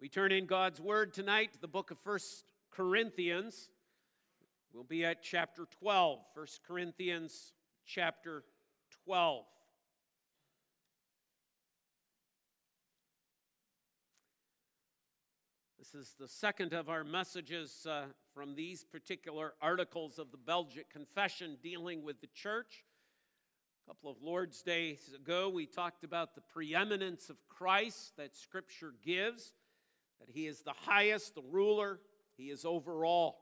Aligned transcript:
We 0.00 0.08
turn 0.08 0.30
in 0.30 0.46
God's 0.46 0.80
Word 0.80 1.12
tonight 1.12 1.54
to 1.54 1.60
the 1.60 1.66
book 1.66 1.90
of 1.90 1.98
First 1.98 2.52
Corinthians. 2.70 3.68
We'll 4.72 4.84
be 4.84 5.04
at 5.04 5.24
chapter 5.24 5.66
12, 5.80 6.20
1 6.34 6.46
Corinthians 6.68 7.52
chapter 7.84 8.44
12. 9.06 9.44
This 15.80 15.96
is 15.96 16.14
the 16.16 16.28
second 16.28 16.74
of 16.74 16.88
our 16.88 17.02
messages 17.02 17.84
uh, 17.84 18.04
from 18.32 18.54
these 18.54 18.84
particular 18.84 19.54
articles 19.60 20.20
of 20.20 20.30
the 20.30 20.38
Belgic 20.38 20.88
Confession 20.90 21.58
dealing 21.60 22.04
with 22.04 22.20
the 22.20 22.28
church. 22.28 22.84
A 23.84 23.90
couple 23.90 24.12
of 24.12 24.22
Lord's 24.22 24.62
Days 24.62 25.10
ago, 25.12 25.48
we 25.48 25.66
talked 25.66 26.04
about 26.04 26.36
the 26.36 26.40
preeminence 26.42 27.30
of 27.30 27.36
Christ 27.48 28.12
that 28.16 28.36
Scripture 28.36 28.94
gives, 29.04 29.54
that 30.20 30.30
He 30.30 30.46
is 30.46 30.62
the 30.62 30.72
highest, 30.72 31.34
the 31.34 31.42
ruler, 31.42 32.00
He 32.36 32.44
is 32.44 32.64
over 32.64 33.04
all. 33.04 33.38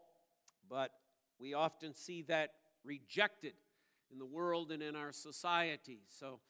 But 0.68 0.90
we 1.38 1.54
often 1.54 1.94
see 1.94 2.22
that 2.22 2.50
rejected 2.84 3.54
in 4.12 4.18
the 4.18 4.26
world 4.26 4.70
and 4.72 4.82
in 4.82 4.96
our 4.96 5.12
society. 5.12 6.00
So 6.08 6.40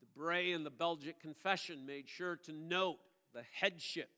the 0.00 0.06
Bray 0.20 0.52
and 0.52 0.66
the 0.66 0.70
Belgic 0.70 1.20
Confession 1.20 1.86
made 1.86 2.08
sure 2.08 2.36
to 2.44 2.52
note 2.52 2.98
the 3.32 3.42
headship 3.52 4.10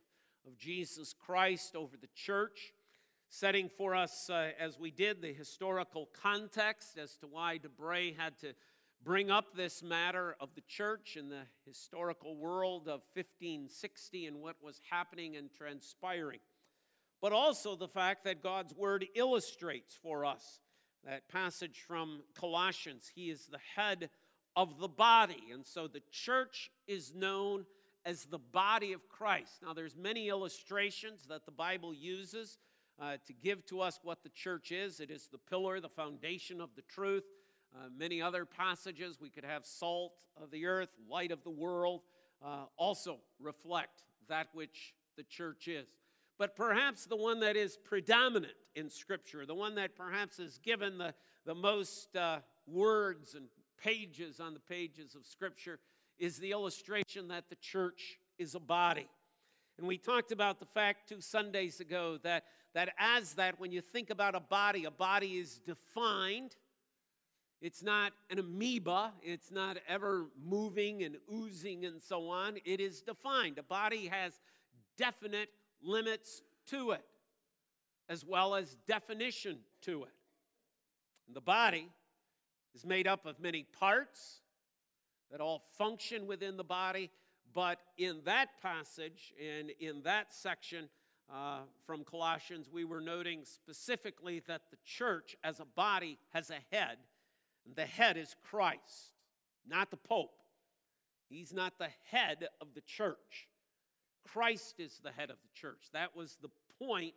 of 0.47 0.56
Jesus 0.56 1.12
Christ 1.12 1.75
over 1.75 1.97
the 1.97 2.09
church, 2.14 2.73
setting 3.28 3.69
for 3.69 3.95
us, 3.95 4.30
uh, 4.30 4.51
as 4.59 4.78
we 4.78 4.91
did, 4.91 5.20
the 5.20 5.33
historical 5.33 6.09
context 6.23 6.98
as 6.98 7.17
to 7.17 7.27
why 7.27 7.59
DeBray 7.59 8.17
had 8.17 8.39
to 8.41 8.55
bring 9.02 9.30
up 9.30 9.55
this 9.55 9.82
matter 9.82 10.36
of 10.41 10.50
the 10.55 10.62
church 10.62 11.16
in 11.16 11.28
the 11.28 11.42
historical 11.66 12.36
world 12.36 12.82
of 12.88 13.02
1560 13.14 14.27
and 14.27 14.41
what 14.41 14.56
was 14.62 14.80
happening 14.91 15.36
and 15.36 15.50
transpiring. 15.52 16.41
But 17.20 17.32
also 17.32 17.77
the 17.77 17.88
fact 17.88 18.24
that 18.24 18.42
God's 18.42 18.75
word 18.75 19.06
illustrates 19.14 19.97
for 20.03 20.25
us 20.25 20.61
that 21.05 21.28
passage 21.28 21.84
from 21.86 22.22
Colossians. 22.34 23.11
He 23.14 23.30
is 23.30 23.47
the 23.47 23.61
head 23.77 24.11
of 24.56 24.78
the 24.80 24.88
body. 24.88 25.44
And 25.53 25.64
so 25.64 25.86
the 25.86 26.03
church 26.10 26.70
is 26.88 27.14
known 27.14 27.64
as 28.05 28.25
the 28.25 28.38
body 28.38 28.92
of 28.92 29.08
Christ. 29.08 29.58
Now, 29.62 29.72
there's 29.72 29.97
many 29.97 30.28
illustrations 30.28 31.27
that 31.28 31.44
the 31.44 31.53
Bible 31.53 31.94
uses 31.94 32.58
uh, 33.00 33.16
to 33.27 33.33
give 33.33 33.64
to 33.66 33.81
us 33.81 34.00
what 34.03 34.22
the 34.22 34.31
church 34.31 34.72
is. 34.72 35.00
It 35.00 35.10
is 35.10 35.28
the 35.31 35.38
pillar, 35.38 35.81
the 35.81 35.88
foundation 35.88 36.60
of 36.60 36.70
the 36.77 36.83
truth. 36.83 37.25
Uh, 37.77 37.88
many 37.94 38.22
other 38.22 38.46
passages 38.46 39.19
we 39.20 39.28
could 39.28 39.44
have 39.44 39.66
salt 39.66 40.12
of 40.42 40.50
the 40.50 40.64
earth, 40.64 40.88
light 41.10 41.30
of 41.30 41.44
the 41.44 41.50
world, 41.50 42.00
uh, 42.42 42.64
also 42.78 43.19
reflect 43.38 44.02
that 44.28 44.48
which 44.55 44.94
the 45.19 45.22
church 45.22 45.69
is. 45.69 45.88
But 46.38 46.56
perhaps 46.56 47.04
the 47.04 47.16
one 47.16 47.41
that 47.41 47.54
is 47.54 47.77
predominant 47.77 48.54
in 48.74 48.88
Scripture, 48.88 49.44
the 49.44 49.54
one 49.54 49.74
that 49.74 49.94
perhaps 49.94 50.38
is 50.38 50.58
given 50.62 50.97
the, 50.97 51.12
the 51.44 51.54
most 51.54 52.16
uh, 52.16 52.38
words 52.66 53.34
and 53.34 53.47
pages 53.82 54.41
on 54.41 54.54
the 54.54 54.60
pages 54.60 55.14
of 55.14 55.27
Scripture, 55.27 55.78
is 56.19 56.38
the 56.38 56.52
illustration 56.52 57.28
that 57.28 57.50
the 57.50 57.56
church 57.56 58.19
is 58.38 58.54
a 58.54 58.60
body. 58.60 59.06
And 59.77 59.86
we 59.86 59.98
talked 59.98 60.32
about 60.32 60.60
the 60.60 60.66
fact 60.66 61.10
two 61.10 61.20
Sundays 61.20 61.80
ago 61.80 62.19
that, 62.22 62.44
that 62.72 62.94
as 62.98 63.34
that, 63.34 63.60
when 63.60 63.70
you 63.70 63.82
think 63.82 64.08
about 64.08 64.34
a 64.34 64.41
body, 64.41 64.86
a 64.86 64.91
body 64.91 65.38
is 65.38 65.58
defined. 65.58 66.56
It's 67.61 67.83
not 67.83 68.12
an 68.31 68.39
amoeba, 68.39 69.12
it's 69.23 69.51
not 69.51 69.79
ever 69.89 70.27
moving 70.45 71.03
and 71.03 71.17
oozing 71.33 71.85
and 71.85 72.03
so 72.03 72.29
on. 72.29 72.59
It 72.65 72.81
is 72.81 73.01
defined. 73.01 73.59
A 73.59 73.62
body 73.62 74.07
has 74.07 74.41
definite 74.99 75.49
limits 75.83 76.43
to 76.67 76.91
it, 76.93 77.05
as 78.09 78.25
well 78.25 78.55
as 78.55 78.77
definition 78.87 79.59
to 79.83 80.05
it. 80.05 80.12
And 81.27 81.34
the 81.34 81.41
body 81.41 81.89
is 82.75 82.84
made 82.84 83.06
up 83.06 83.25
of 83.25 83.41
many 83.41 83.65
parts 83.78 84.41
that 85.31 85.41
all 85.41 85.62
function 85.77 86.27
within 86.27 86.56
the 86.56 86.65
body. 86.65 87.11
But 87.55 87.78
in 87.97 88.21
that 88.27 88.61
passage 88.61 89.33
and 89.41 89.71
in 89.81 90.03
that 90.03 90.34
section 90.34 90.91
uh, 91.33 91.61
from 91.87 92.05
Colossians, 92.05 92.69
we 92.71 92.84
were 92.84 93.00
noting 93.00 93.41
specifically 93.45 94.43
that 94.47 94.62
the 94.71 94.77
church 94.84 95.37
as 95.43 95.59
a 95.59 95.65
body 95.65 96.19
has 96.34 96.50
a 96.50 96.59
head, 96.75 96.99
and 97.66 97.77
the 97.77 97.87
head 97.87 98.16
is 98.16 98.34
Christ, 98.49 99.12
not 99.66 99.91
the 99.91 99.97
Pope. 99.97 100.41
He's 101.28 101.53
not 101.53 101.78
the 101.78 101.88
head 102.10 102.49
of 102.60 102.69
the 102.75 102.81
church. 102.81 103.49
Christ 104.27 104.77
is 104.78 105.00
the 105.03 105.10
head 105.10 105.31
of 105.31 105.37
the 105.43 105.60
church. 105.60 105.88
That 105.93 106.16
was 106.16 106.38
the 106.41 106.50
point 106.78 107.15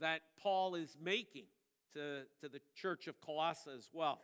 that 0.00 0.22
Paul 0.40 0.74
is 0.76 0.96
making 1.02 1.46
to, 1.94 2.22
to 2.40 2.48
the 2.48 2.60
church 2.74 3.06
of 3.08 3.20
Colossae 3.20 3.70
as 3.76 3.88
well. 3.92 4.20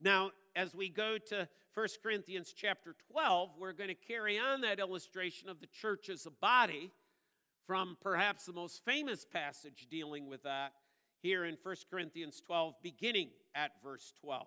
Now, 0.00 0.32
as 0.56 0.74
we 0.74 0.88
go 0.88 1.18
to 1.28 1.48
1 1.74 1.88
Corinthians 2.02 2.54
chapter 2.56 2.94
12, 3.12 3.50
we're 3.58 3.72
going 3.72 3.88
to 3.88 3.94
carry 3.94 4.38
on 4.38 4.60
that 4.62 4.78
illustration 4.78 5.48
of 5.48 5.60
the 5.60 5.66
church 5.66 6.08
as 6.08 6.26
a 6.26 6.30
body 6.30 6.90
from 7.66 7.96
perhaps 8.00 8.44
the 8.44 8.52
most 8.52 8.84
famous 8.84 9.24
passage 9.24 9.86
dealing 9.90 10.28
with 10.28 10.42
that 10.42 10.72
here 11.22 11.44
in 11.44 11.56
1 11.62 11.76
Corinthians 11.90 12.42
12, 12.44 12.74
beginning 12.82 13.30
at 13.54 13.72
verse 13.82 14.12
12. 14.20 14.46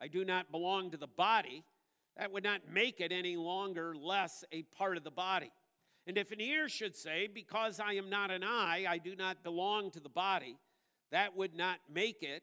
I 0.00 0.08
do 0.08 0.24
not 0.24 0.50
belong 0.50 0.90
to 0.90 0.96
the 0.96 1.06
body, 1.06 1.64
that 2.16 2.32
would 2.32 2.44
not 2.44 2.60
make 2.70 3.00
it 3.00 3.12
any 3.12 3.36
longer 3.36 3.94
less 3.94 4.44
a 4.52 4.62
part 4.62 4.96
of 4.96 5.04
the 5.04 5.10
body. 5.10 5.50
And 6.06 6.18
if 6.18 6.32
an 6.32 6.40
ear 6.40 6.68
should 6.68 6.96
say, 6.96 7.28
Because 7.32 7.80
I 7.80 7.94
am 7.94 8.10
not 8.10 8.30
an 8.30 8.42
eye, 8.42 8.86
I 8.88 8.98
do 8.98 9.14
not 9.16 9.42
belong 9.42 9.90
to 9.92 10.00
the 10.00 10.08
body, 10.08 10.56
that 11.10 11.36
would 11.36 11.54
not 11.54 11.78
make 11.92 12.22
it 12.22 12.42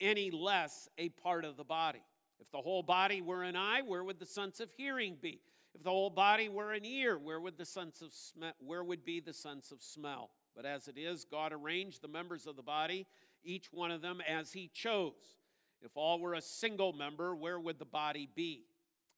any 0.00 0.30
less 0.30 0.88
a 0.98 1.10
part 1.10 1.44
of 1.44 1.56
the 1.56 1.64
body. 1.64 2.02
If 2.40 2.50
the 2.50 2.58
whole 2.58 2.82
body 2.82 3.20
were 3.20 3.42
an 3.42 3.56
eye, 3.56 3.82
where 3.82 4.04
would 4.04 4.18
the 4.18 4.26
sense 4.26 4.60
of 4.60 4.70
hearing 4.76 5.16
be? 5.20 5.40
If 5.74 5.82
the 5.82 5.90
whole 5.90 6.10
body 6.10 6.48
were 6.48 6.72
an 6.72 6.84
ear, 6.84 7.18
where 7.18 7.40
would 7.40 7.58
the 7.58 7.64
sense 7.64 8.00
of 8.00 8.12
sm- 8.12 8.54
where 8.58 8.84
would 8.84 9.04
be 9.04 9.20
the 9.20 9.32
sense 9.32 9.72
of 9.72 9.82
smell? 9.82 10.30
But 10.54 10.66
as 10.66 10.88
it 10.88 10.96
is, 10.96 11.24
God 11.24 11.52
arranged 11.52 12.00
the 12.00 12.08
members 12.08 12.46
of 12.46 12.56
the 12.56 12.62
body, 12.62 13.06
each 13.42 13.72
one 13.72 13.90
of 13.90 14.00
them 14.00 14.20
as 14.20 14.52
he 14.52 14.68
chose. 14.72 15.38
If 15.84 15.96
all 15.96 16.18
were 16.18 16.34
a 16.34 16.40
single 16.40 16.92
member, 16.92 17.36
where 17.36 17.60
would 17.60 17.78
the 17.78 17.84
body 17.84 18.28
be? 18.34 18.64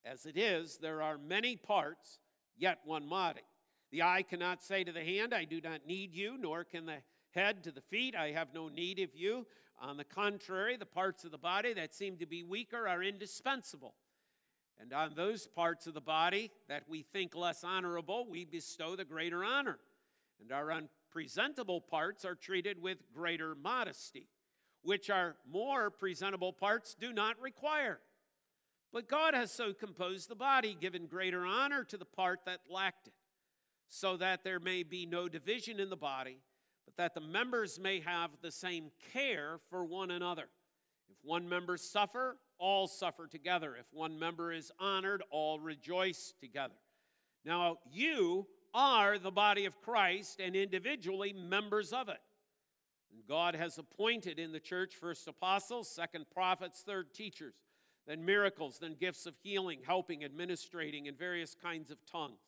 As 0.04 0.26
it 0.26 0.36
is, 0.36 0.78
there 0.78 1.00
are 1.00 1.18
many 1.18 1.56
parts, 1.56 2.18
yet 2.56 2.80
one 2.84 3.08
body. 3.08 3.42
The 3.92 4.02
eye 4.02 4.24
cannot 4.28 4.62
say 4.62 4.82
to 4.84 4.92
the 4.92 5.04
hand, 5.04 5.32
I 5.32 5.44
do 5.44 5.60
not 5.60 5.86
need 5.86 6.12
you, 6.12 6.36
nor 6.38 6.64
can 6.64 6.86
the 6.86 6.98
head 7.30 7.62
to 7.64 7.70
the 7.70 7.80
feet, 7.80 8.16
I 8.16 8.32
have 8.32 8.48
no 8.54 8.68
need 8.68 8.98
of 8.98 9.10
you. 9.14 9.46
On 9.80 9.96
the 9.96 10.04
contrary, 10.04 10.76
the 10.76 10.86
parts 10.86 11.24
of 11.24 11.30
the 11.30 11.38
body 11.38 11.74
that 11.74 11.94
seem 11.94 12.16
to 12.16 12.26
be 12.26 12.42
weaker 12.42 12.88
are 12.88 13.02
indispensable. 13.02 13.94
And 14.80 14.92
on 14.92 15.14
those 15.14 15.46
parts 15.46 15.86
of 15.86 15.94
the 15.94 16.00
body 16.00 16.50
that 16.68 16.84
we 16.88 17.02
think 17.02 17.34
less 17.34 17.62
honorable, 17.62 18.26
we 18.28 18.44
bestow 18.44 18.96
the 18.96 19.04
greater 19.04 19.44
honor. 19.44 19.78
And 20.40 20.52
our 20.52 20.72
unpresentable 20.72 21.80
parts 21.80 22.24
are 22.24 22.34
treated 22.34 22.80
with 22.80 22.98
greater 23.14 23.54
modesty, 23.54 24.28
which 24.86 25.10
our 25.10 25.36
more 25.50 25.90
presentable 25.90 26.52
parts 26.52 26.96
do 26.98 27.12
not 27.12 27.38
require. 27.40 27.98
But 28.92 29.08
God 29.08 29.34
has 29.34 29.52
so 29.52 29.74
composed 29.74 30.30
the 30.30 30.34
body, 30.34 30.76
given 30.80 31.06
greater 31.06 31.44
honor 31.44 31.84
to 31.84 31.98
the 31.98 32.06
part 32.06 32.40
that 32.46 32.60
lacked 32.70 33.08
it, 33.08 33.14
so 33.88 34.16
that 34.16 34.44
there 34.44 34.60
may 34.60 34.82
be 34.82 35.04
no 35.04 35.28
division 35.28 35.78
in 35.78 35.90
the 35.90 35.96
body 35.96 36.38
but 36.86 36.96
that 36.96 37.14
the 37.14 37.20
members 37.20 37.78
may 37.78 38.00
have 38.00 38.30
the 38.40 38.50
same 38.50 38.90
care 39.12 39.58
for 39.68 39.84
one 39.84 40.10
another. 40.10 40.48
If 41.10 41.16
one 41.22 41.48
member 41.48 41.76
suffer, 41.76 42.38
all 42.58 42.86
suffer 42.86 43.26
together. 43.26 43.74
If 43.78 43.86
one 43.92 44.18
member 44.18 44.52
is 44.52 44.72
honored, 44.78 45.22
all 45.30 45.60
rejoice 45.60 46.32
together. 46.40 46.74
Now, 47.44 47.78
you 47.90 48.46
are 48.72 49.18
the 49.18 49.30
body 49.30 49.66
of 49.66 49.80
Christ 49.82 50.40
and 50.40 50.56
individually 50.56 51.32
members 51.32 51.92
of 51.92 52.08
it. 52.08 52.20
God 53.28 53.54
has 53.54 53.78
appointed 53.78 54.38
in 54.38 54.52
the 54.52 54.60
church 54.60 54.94
first 54.94 55.28
apostles, 55.28 55.88
second 55.88 56.26
prophets, 56.32 56.82
third 56.86 57.14
teachers, 57.14 57.54
then 58.06 58.24
miracles, 58.24 58.78
then 58.80 58.96
gifts 58.98 59.26
of 59.26 59.34
healing, 59.42 59.80
helping, 59.84 60.24
administrating, 60.24 61.08
and 61.08 61.18
various 61.18 61.54
kinds 61.54 61.90
of 61.90 61.98
tongues. 62.10 62.40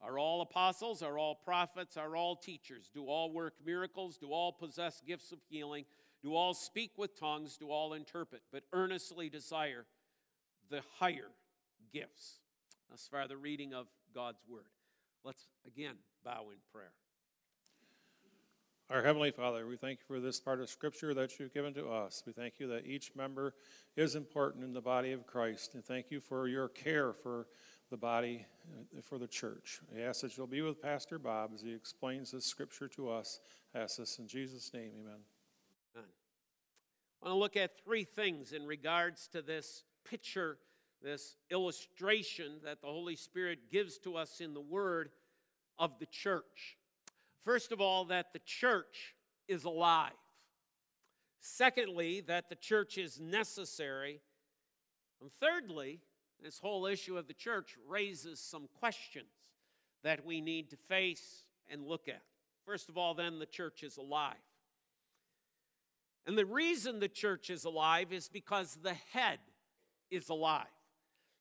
Are 0.00 0.18
all 0.18 0.40
apostles? 0.42 1.02
Are 1.02 1.18
all 1.18 1.34
prophets? 1.34 1.96
Are 1.96 2.14
all 2.14 2.36
teachers? 2.36 2.90
Do 2.92 3.06
all 3.06 3.32
work 3.32 3.54
miracles? 3.64 4.16
Do 4.16 4.28
all 4.28 4.52
possess 4.52 5.02
gifts 5.06 5.32
of 5.32 5.40
healing? 5.48 5.84
Do 6.22 6.34
all 6.34 6.54
speak 6.54 6.92
with 6.96 7.18
tongues? 7.18 7.56
Do 7.56 7.70
all 7.70 7.94
interpret? 7.94 8.42
But 8.52 8.64
earnestly 8.72 9.28
desire 9.28 9.86
the 10.70 10.82
higher 10.98 11.30
gifts. 11.92 12.38
Thus 12.90 13.08
far, 13.10 13.26
the 13.26 13.36
reading 13.36 13.74
of 13.74 13.86
God's 14.14 14.42
word. 14.48 14.70
Let's 15.24 15.48
again 15.66 15.96
bow 16.24 16.46
in 16.52 16.58
prayer. 16.72 16.92
Our 18.90 19.02
Heavenly 19.02 19.32
Father, 19.32 19.66
we 19.66 19.76
thank 19.76 19.98
you 19.98 20.06
for 20.06 20.18
this 20.18 20.40
part 20.40 20.60
of 20.60 20.70
Scripture 20.70 21.12
that 21.12 21.38
you've 21.38 21.52
given 21.52 21.74
to 21.74 21.90
us. 21.90 22.22
We 22.26 22.32
thank 22.32 22.54
you 22.58 22.66
that 22.68 22.86
each 22.86 23.14
member 23.14 23.52
is 23.96 24.14
important 24.14 24.64
in 24.64 24.72
the 24.72 24.80
body 24.80 25.12
of 25.12 25.26
Christ. 25.26 25.74
And 25.74 25.84
thank 25.84 26.10
you 26.10 26.20
for 26.20 26.48
your 26.48 26.68
care 26.68 27.12
for 27.12 27.48
the 27.90 27.98
body, 27.98 28.46
uh, 28.72 29.02
for 29.02 29.18
the 29.18 29.26
church. 29.26 29.80
I 29.94 30.00
ask 30.00 30.22
that 30.22 30.38
you'll 30.38 30.46
be 30.46 30.62
with 30.62 30.80
Pastor 30.80 31.18
Bob 31.18 31.50
as 31.54 31.60
he 31.60 31.74
explains 31.74 32.30
this 32.30 32.46
Scripture 32.46 32.88
to 32.88 33.10
us. 33.10 33.40
I 33.74 33.80
ask 33.80 33.98
this 33.98 34.18
in 34.18 34.26
Jesus' 34.26 34.72
name, 34.72 34.92
amen. 34.98 35.20
Amen. 35.94 36.08
I 37.22 37.26
want 37.26 37.34
to 37.34 37.38
look 37.38 37.56
at 37.58 37.84
three 37.84 38.04
things 38.04 38.52
in 38.52 38.64
regards 38.64 39.28
to 39.32 39.42
this 39.42 39.84
picture, 40.08 40.56
this 41.02 41.36
illustration 41.50 42.60
that 42.64 42.80
the 42.80 42.86
Holy 42.86 43.16
Spirit 43.16 43.70
gives 43.70 43.98
to 43.98 44.16
us 44.16 44.40
in 44.40 44.54
the 44.54 44.62
Word 44.62 45.10
of 45.78 45.98
the 45.98 46.06
church. 46.06 46.77
First 47.44 47.72
of 47.72 47.80
all, 47.80 48.04
that 48.06 48.32
the 48.32 48.40
church 48.40 49.14
is 49.46 49.64
alive. 49.64 50.12
Secondly, 51.40 52.20
that 52.22 52.48
the 52.48 52.56
church 52.56 52.98
is 52.98 53.20
necessary. 53.20 54.20
And 55.20 55.30
thirdly, 55.32 56.00
this 56.42 56.58
whole 56.58 56.86
issue 56.86 57.16
of 57.16 57.26
the 57.26 57.34
church 57.34 57.76
raises 57.88 58.40
some 58.40 58.68
questions 58.78 59.26
that 60.02 60.24
we 60.24 60.40
need 60.40 60.70
to 60.70 60.76
face 60.76 61.44
and 61.68 61.86
look 61.86 62.08
at. 62.08 62.22
First 62.64 62.88
of 62.88 62.98
all, 62.98 63.14
then, 63.14 63.38
the 63.38 63.46
church 63.46 63.82
is 63.82 63.96
alive. 63.96 64.34
And 66.26 66.36
the 66.36 66.44
reason 66.44 67.00
the 67.00 67.08
church 67.08 67.48
is 67.48 67.64
alive 67.64 68.12
is 68.12 68.28
because 68.28 68.78
the 68.82 68.94
head 69.12 69.38
is 70.10 70.28
alive. 70.28 70.66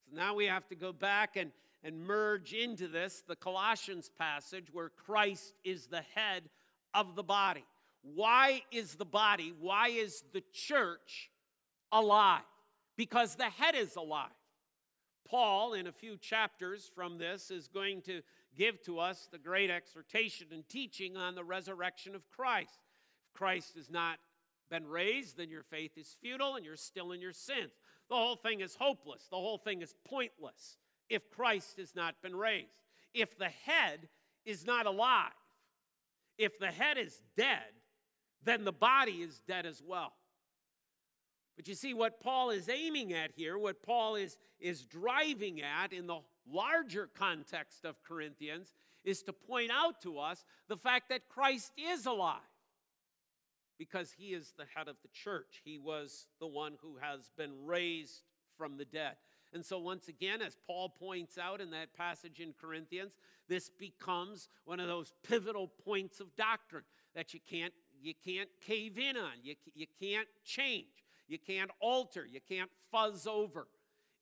So 0.05 0.15
now 0.15 0.35
we 0.35 0.45
have 0.45 0.67
to 0.69 0.75
go 0.75 0.93
back 0.93 1.35
and 1.35 1.51
and 1.83 2.05
merge 2.05 2.53
into 2.53 2.87
this 2.87 3.23
the 3.27 3.35
Colossians 3.35 4.09
passage 4.17 4.67
where 4.71 4.89
Christ 4.89 5.53
is 5.63 5.87
the 5.87 6.03
head 6.15 6.43
of 6.93 7.15
the 7.15 7.23
body. 7.23 7.65
Why 8.01 8.63
is 8.71 8.95
the 8.95 9.05
body, 9.05 9.53
why 9.59 9.89
is 9.89 10.23
the 10.33 10.43
church 10.53 11.29
alive? 11.91 12.41
Because 12.95 13.35
the 13.35 13.45
head 13.45 13.75
is 13.75 13.95
alive. 13.95 14.31
Paul, 15.27 15.73
in 15.73 15.87
a 15.87 15.91
few 15.91 16.17
chapters 16.17 16.89
from 16.95 17.17
this, 17.17 17.51
is 17.51 17.67
going 17.67 18.01
to 18.03 18.21
give 18.55 18.81
to 18.83 18.99
us 18.99 19.27
the 19.31 19.37
great 19.37 19.69
exhortation 19.69 20.47
and 20.51 20.67
teaching 20.67 21.17
on 21.17 21.35
the 21.35 21.43
resurrection 21.43 22.15
of 22.15 22.29
Christ. 22.29 22.79
If 23.27 23.37
Christ 23.37 23.75
has 23.75 23.89
not 23.89 24.19
been 24.69 24.87
raised, 24.87 25.37
then 25.37 25.49
your 25.49 25.63
faith 25.63 25.97
is 25.97 26.15
futile 26.21 26.55
and 26.55 26.65
you're 26.65 26.77
still 26.77 27.11
in 27.11 27.21
your 27.21 27.33
sins. 27.33 27.71
The 28.09 28.15
whole 28.15 28.37
thing 28.37 28.61
is 28.61 28.75
hopeless, 28.79 29.27
the 29.29 29.35
whole 29.35 29.57
thing 29.57 29.81
is 29.81 29.93
pointless 30.07 30.77
if 31.09 31.29
Christ 31.29 31.77
has 31.77 31.95
not 31.95 32.21
been 32.21 32.35
raised. 32.35 32.83
If 33.13 33.37
the 33.37 33.49
head 33.49 34.09
is 34.45 34.65
not 34.65 34.85
alive, 34.85 35.31
if 36.37 36.59
the 36.59 36.67
head 36.67 36.97
is 36.97 37.21
dead, 37.35 37.73
then 38.43 38.63
the 38.63 38.71
body 38.71 39.23
is 39.23 39.39
dead 39.47 39.65
as 39.65 39.81
well. 39.85 40.13
But 41.55 41.67
you 41.67 41.73
see, 41.73 41.93
what 41.93 42.21
Paul 42.21 42.51
is 42.51 42.69
aiming 42.69 43.13
at 43.13 43.31
here, 43.31 43.57
what 43.57 43.81
Paul 43.81 44.15
is, 44.15 44.37
is 44.59 44.85
driving 44.85 45.61
at 45.61 45.91
in 45.91 46.05
the 46.05 46.19
larger 46.47 47.09
context 47.17 47.83
of 47.83 48.03
Corinthians, 48.03 48.75
is 49.03 49.23
to 49.23 49.33
point 49.33 49.71
out 49.71 50.01
to 50.01 50.19
us 50.19 50.45
the 50.67 50.77
fact 50.77 51.09
that 51.09 51.27
Christ 51.27 51.71
is 51.77 52.05
alive 52.05 52.41
because 53.79 54.13
he 54.17 54.27
is 54.27 54.53
the 54.57 54.65
head 54.75 54.87
of 54.87 54.97
the 55.01 55.09
church. 55.09 55.61
He 55.63 55.77
was 55.77 56.27
the 56.39 56.47
one 56.47 56.73
who 56.81 56.97
has 57.01 57.31
been 57.37 57.65
raised 57.65 58.21
from 58.57 58.77
the 58.77 58.85
dead. 58.85 59.15
And 59.53 59.65
so, 59.65 59.79
once 59.79 60.07
again, 60.07 60.41
as 60.41 60.57
Paul 60.67 60.89
points 60.89 61.37
out 61.37 61.61
in 61.61 61.71
that 61.71 61.93
passage 61.93 62.39
in 62.39 62.53
Corinthians, 62.59 63.13
this 63.47 63.69
becomes 63.69 64.49
one 64.65 64.79
of 64.79 64.87
those 64.87 65.13
pivotal 65.27 65.67
points 65.85 66.19
of 66.19 66.35
doctrine 66.35 66.83
that 67.15 67.33
you 67.33 67.39
can't, 67.49 67.73
you 68.01 68.13
can't 68.25 68.49
cave 68.61 68.97
in 68.97 69.15
on, 69.17 69.31
you, 69.41 69.55
you 69.73 69.87
can't 70.01 70.27
change, 70.43 71.05
you 71.27 71.39
can't 71.39 71.71
alter, 71.79 72.25
you 72.29 72.39
can't 72.47 72.69
fuzz 72.91 73.25
over. 73.25 73.67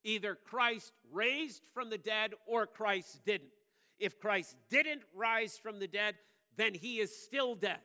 Either 0.04 0.36
Christ 0.36 0.92
raised 1.12 1.62
from 1.74 1.90
the 1.90 1.98
dead 1.98 2.32
or 2.46 2.66
Christ 2.66 3.20
didn't. 3.24 3.50
If 3.98 4.20
Christ 4.20 4.54
didn't 4.70 5.02
rise 5.14 5.58
from 5.58 5.80
the 5.80 5.88
dead, 5.88 6.14
then 6.56 6.74
he 6.74 7.00
is 7.00 7.24
still 7.24 7.56
dead. 7.56 7.80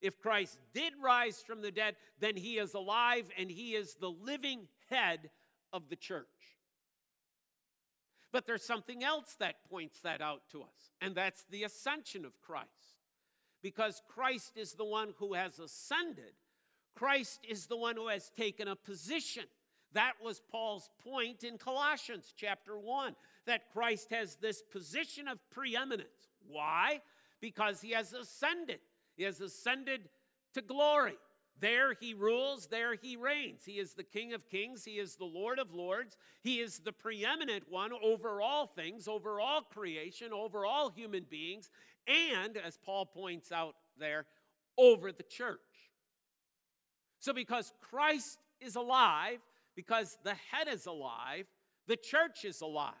If 0.00 0.18
Christ 0.18 0.58
did 0.74 0.92
rise 1.02 1.42
from 1.46 1.62
the 1.62 1.70
dead, 1.70 1.96
then 2.20 2.36
he 2.36 2.58
is 2.58 2.74
alive 2.74 3.30
and 3.38 3.50
he 3.50 3.74
is 3.74 3.94
the 3.94 4.10
living 4.10 4.68
head 4.90 5.30
of 5.72 5.88
the 5.88 5.96
church. 5.96 6.26
But 8.32 8.46
there's 8.46 8.64
something 8.64 9.02
else 9.02 9.36
that 9.40 9.64
points 9.70 10.00
that 10.00 10.20
out 10.20 10.42
to 10.52 10.62
us, 10.62 10.92
and 11.00 11.14
that's 11.14 11.44
the 11.50 11.64
ascension 11.64 12.24
of 12.24 12.40
Christ. 12.40 12.68
Because 13.62 14.02
Christ 14.06 14.56
is 14.56 14.74
the 14.74 14.84
one 14.84 15.14
who 15.18 15.34
has 15.34 15.58
ascended, 15.58 16.34
Christ 16.94 17.40
is 17.48 17.66
the 17.66 17.76
one 17.76 17.96
who 17.96 18.08
has 18.08 18.30
taken 18.36 18.68
a 18.68 18.76
position. 18.76 19.44
That 19.92 20.14
was 20.22 20.42
Paul's 20.50 20.90
point 21.02 21.44
in 21.44 21.56
Colossians 21.56 22.34
chapter 22.36 22.78
1 22.78 23.16
that 23.46 23.70
Christ 23.72 24.10
has 24.10 24.36
this 24.36 24.62
position 24.62 25.28
of 25.28 25.38
preeminence. 25.50 26.34
Why? 26.46 27.00
Because 27.40 27.80
he 27.80 27.92
has 27.92 28.12
ascended. 28.12 28.80
He 29.16 29.24
has 29.24 29.40
ascended 29.40 30.08
to 30.54 30.60
glory. 30.60 31.16
There 31.60 31.94
he 31.94 32.14
rules, 32.14 32.68
there 32.68 32.94
he 32.94 33.16
reigns. 33.16 33.64
He 33.64 33.72
is 33.72 33.94
the 33.94 34.04
King 34.04 34.32
of 34.32 34.48
kings, 34.48 34.84
he 34.84 34.92
is 34.92 35.16
the 35.16 35.24
Lord 35.24 35.58
of 35.58 35.72
lords, 35.72 36.16
he 36.42 36.60
is 36.60 36.78
the 36.78 36.92
preeminent 36.92 37.64
one 37.68 37.90
over 38.02 38.40
all 38.40 38.66
things, 38.66 39.08
over 39.08 39.40
all 39.40 39.62
creation, 39.62 40.32
over 40.32 40.64
all 40.64 40.90
human 40.90 41.24
beings, 41.28 41.70
and, 42.06 42.56
as 42.56 42.76
Paul 42.76 43.06
points 43.06 43.50
out 43.50 43.74
there, 43.98 44.26
over 44.76 45.10
the 45.10 45.24
church. 45.24 45.58
So, 47.18 47.32
because 47.32 47.72
Christ 47.80 48.38
is 48.60 48.76
alive, 48.76 49.38
because 49.74 50.18
the 50.22 50.34
head 50.34 50.68
is 50.68 50.86
alive, 50.86 51.46
the 51.88 51.96
church 51.96 52.44
is 52.44 52.60
alive 52.60 52.94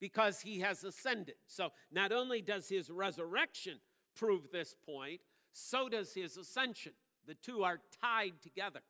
because 0.00 0.40
he 0.40 0.60
has 0.60 0.82
ascended. 0.82 1.36
So, 1.46 1.70
not 1.92 2.12
only 2.12 2.42
does 2.42 2.68
his 2.68 2.90
resurrection 2.90 3.78
prove 4.16 4.50
this 4.50 4.74
point, 4.84 5.20
so 5.52 5.88
does 5.88 6.14
his 6.14 6.36
ascension. 6.36 6.92
The 7.26 7.34
two 7.34 7.62
are 7.62 7.80
tied 8.00 8.40
together. 8.42 8.80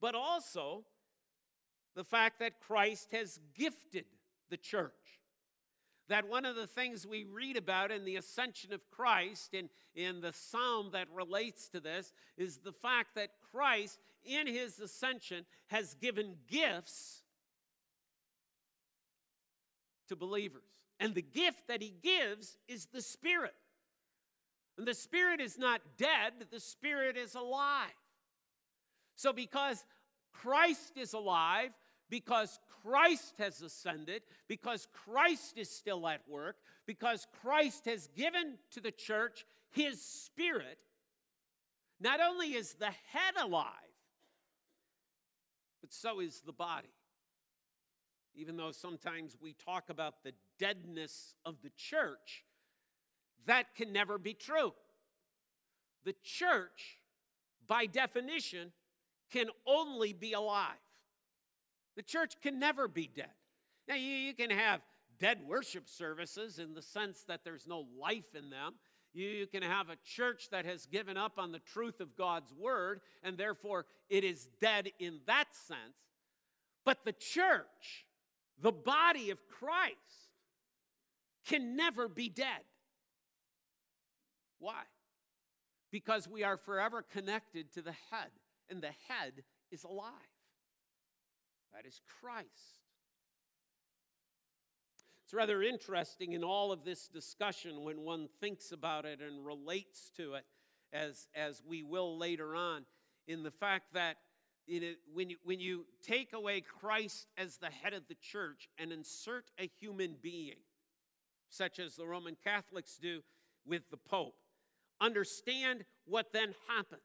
But 0.00 0.14
also 0.14 0.84
the 1.94 2.04
fact 2.04 2.38
that 2.40 2.60
Christ 2.60 3.08
has 3.12 3.40
gifted 3.54 4.04
the 4.50 4.56
church. 4.56 4.92
That 6.08 6.28
one 6.28 6.44
of 6.44 6.56
the 6.56 6.66
things 6.66 7.06
we 7.06 7.24
read 7.24 7.56
about 7.56 7.90
in 7.90 8.04
the 8.04 8.16
ascension 8.16 8.72
of 8.72 8.90
Christ, 8.90 9.54
in, 9.54 9.70
in 9.94 10.20
the 10.20 10.32
psalm 10.32 10.90
that 10.92 11.08
relates 11.14 11.68
to 11.70 11.80
this, 11.80 12.12
is 12.36 12.58
the 12.58 12.72
fact 12.72 13.14
that 13.14 13.30
Christ, 13.50 13.98
in 14.22 14.46
his 14.46 14.78
ascension, 14.80 15.46
has 15.68 15.94
given 15.94 16.34
gifts 16.46 17.22
to 20.08 20.16
believers. 20.16 20.62
And 21.00 21.14
the 21.14 21.22
gift 21.22 21.68
that 21.68 21.80
he 21.80 21.94
gives 22.02 22.58
is 22.68 22.86
the 22.86 23.02
Spirit. 23.02 23.54
And 24.76 24.86
the 24.86 24.94
Spirit 24.94 25.40
is 25.40 25.58
not 25.58 25.80
dead, 25.96 26.32
the 26.50 26.60
Spirit 26.60 27.16
is 27.16 27.34
alive. 27.34 27.90
So, 29.16 29.32
because 29.32 29.84
Christ 30.32 30.96
is 30.96 31.12
alive, 31.12 31.70
because 32.10 32.58
Christ 32.82 33.34
has 33.38 33.62
ascended, 33.62 34.22
because 34.48 34.88
Christ 35.04 35.56
is 35.56 35.70
still 35.70 36.06
at 36.08 36.20
work, 36.28 36.56
because 36.86 37.26
Christ 37.42 37.86
has 37.86 38.08
given 38.16 38.54
to 38.72 38.80
the 38.80 38.90
church 38.90 39.46
his 39.70 40.00
Spirit, 40.00 40.78
not 42.00 42.20
only 42.20 42.54
is 42.54 42.74
the 42.74 42.86
head 42.86 43.34
alive, 43.40 43.70
but 45.80 45.92
so 45.92 46.20
is 46.20 46.42
the 46.44 46.52
body. 46.52 46.88
Even 48.34 48.56
though 48.56 48.72
sometimes 48.72 49.36
we 49.40 49.52
talk 49.52 49.90
about 49.90 50.24
the 50.24 50.32
deadness 50.58 51.34
of 51.44 51.56
the 51.62 51.70
church, 51.76 52.44
that 53.46 53.74
can 53.74 53.92
never 53.92 54.18
be 54.18 54.34
true. 54.34 54.72
The 56.04 56.14
church, 56.22 56.98
by 57.66 57.86
definition, 57.86 58.72
can 59.32 59.48
only 59.66 60.12
be 60.12 60.32
alive. 60.32 60.70
The 61.96 62.02
church 62.02 62.34
can 62.42 62.58
never 62.58 62.88
be 62.88 63.10
dead. 63.14 63.30
Now, 63.88 63.94
you, 63.94 64.10
you 64.10 64.34
can 64.34 64.50
have 64.50 64.80
dead 65.18 65.40
worship 65.46 65.88
services 65.88 66.58
in 66.58 66.74
the 66.74 66.82
sense 66.82 67.24
that 67.28 67.44
there's 67.44 67.66
no 67.66 67.86
life 68.00 68.34
in 68.34 68.50
them. 68.50 68.74
You, 69.12 69.28
you 69.28 69.46
can 69.46 69.62
have 69.62 69.90
a 69.90 69.96
church 70.04 70.50
that 70.50 70.64
has 70.64 70.86
given 70.86 71.16
up 71.16 71.38
on 71.38 71.52
the 71.52 71.60
truth 71.60 72.00
of 72.00 72.16
God's 72.16 72.52
word, 72.52 73.00
and 73.22 73.38
therefore 73.38 73.86
it 74.08 74.24
is 74.24 74.48
dead 74.60 74.90
in 74.98 75.20
that 75.26 75.46
sense. 75.52 75.78
But 76.84 77.04
the 77.04 77.12
church, 77.12 78.06
the 78.60 78.72
body 78.72 79.30
of 79.30 79.38
Christ, 79.48 79.94
can 81.46 81.76
never 81.76 82.08
be 82.08 82.28
dead. 82.28 82.60
Why? 84.64 84.84
Because 85.90 86.26
we 86.26 86.42
are 86.42 86.56
forever 86.56 87.02
connected 87.02 87.70
to 87.74 87.82
the 87.82 87.92
head, 88.10 88.30
and 88.70 88.80
the 88.80 88.94
head 89.08 89.44
is 89.70 89.84
alive. 89.84 90.08
That 91.74 91.84
is 91.84 92.00
Christ. 92.18 92.48
It's 95.22 95.34
rather 95.34 95.62
interesting 95.62 96.32
in 96.32 96.42
all 96.42 96.72
of 96.72 96.82
this 96.82 97.08
discussion 97.08 97.84
when 97.84 98.00
one 98.00 98.28
thinks 98.40 98.72
about 98.72 99.04
it 99.04 99.20
and 99.20 99.44
relates 99.44 100.10
to 100.16 100.32
it, 100.32 100.46
as, 100.94 101.28
as 101.34 101.62
we 101.68 101.82
will 101.82 102.16
later 102.16 102.56
on, 102.56 102.86
in 103.28 103.42
the 103.42 103.50
fact 103.50 103.92
that 103.92 104.16
when, 105.12 105.28
you, 105.28 105.36
when 105.44 105.60
you 105.60 105.84
take 106.02 106.32
away 106.32 106.62
Christ 106.62 107.26
as 107.36 107.58
the 107.58 107.68
head 107.68 107.92
of 107.92 108.08
the 108.08 108.16
church 108.22 108.70
and 108.78 108.92
insert 108.92 109.50
a 109.60 109.70
human 109.78 110.16
being, 110.22 110.56
such 111.50 111.78
as 111.78 111.96
the 111.96 112.06
Roman 112.06 112.34
Catholics 112.42 112.96
do 112.96 113.20
with 113.66 113.90
the 113.90 113.98
Pope, 113.98 114.36
understand 115.00 115.84
what 116.06 116.32
then 116.32 116.54
happens. 116.68 117.02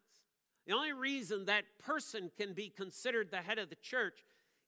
The 0.68 0.74
only 0.74 0.94
reason 0.94 1.46
that 1.46 1.64
person 1.80 2.32
can 2.38 2.54
be 2.54 2.70
considered 2.70 3.32
the 3.32 3.38
head 3.38 3.58
of 3.58 3.70
the 3.70 3.76
church 3.76 4.20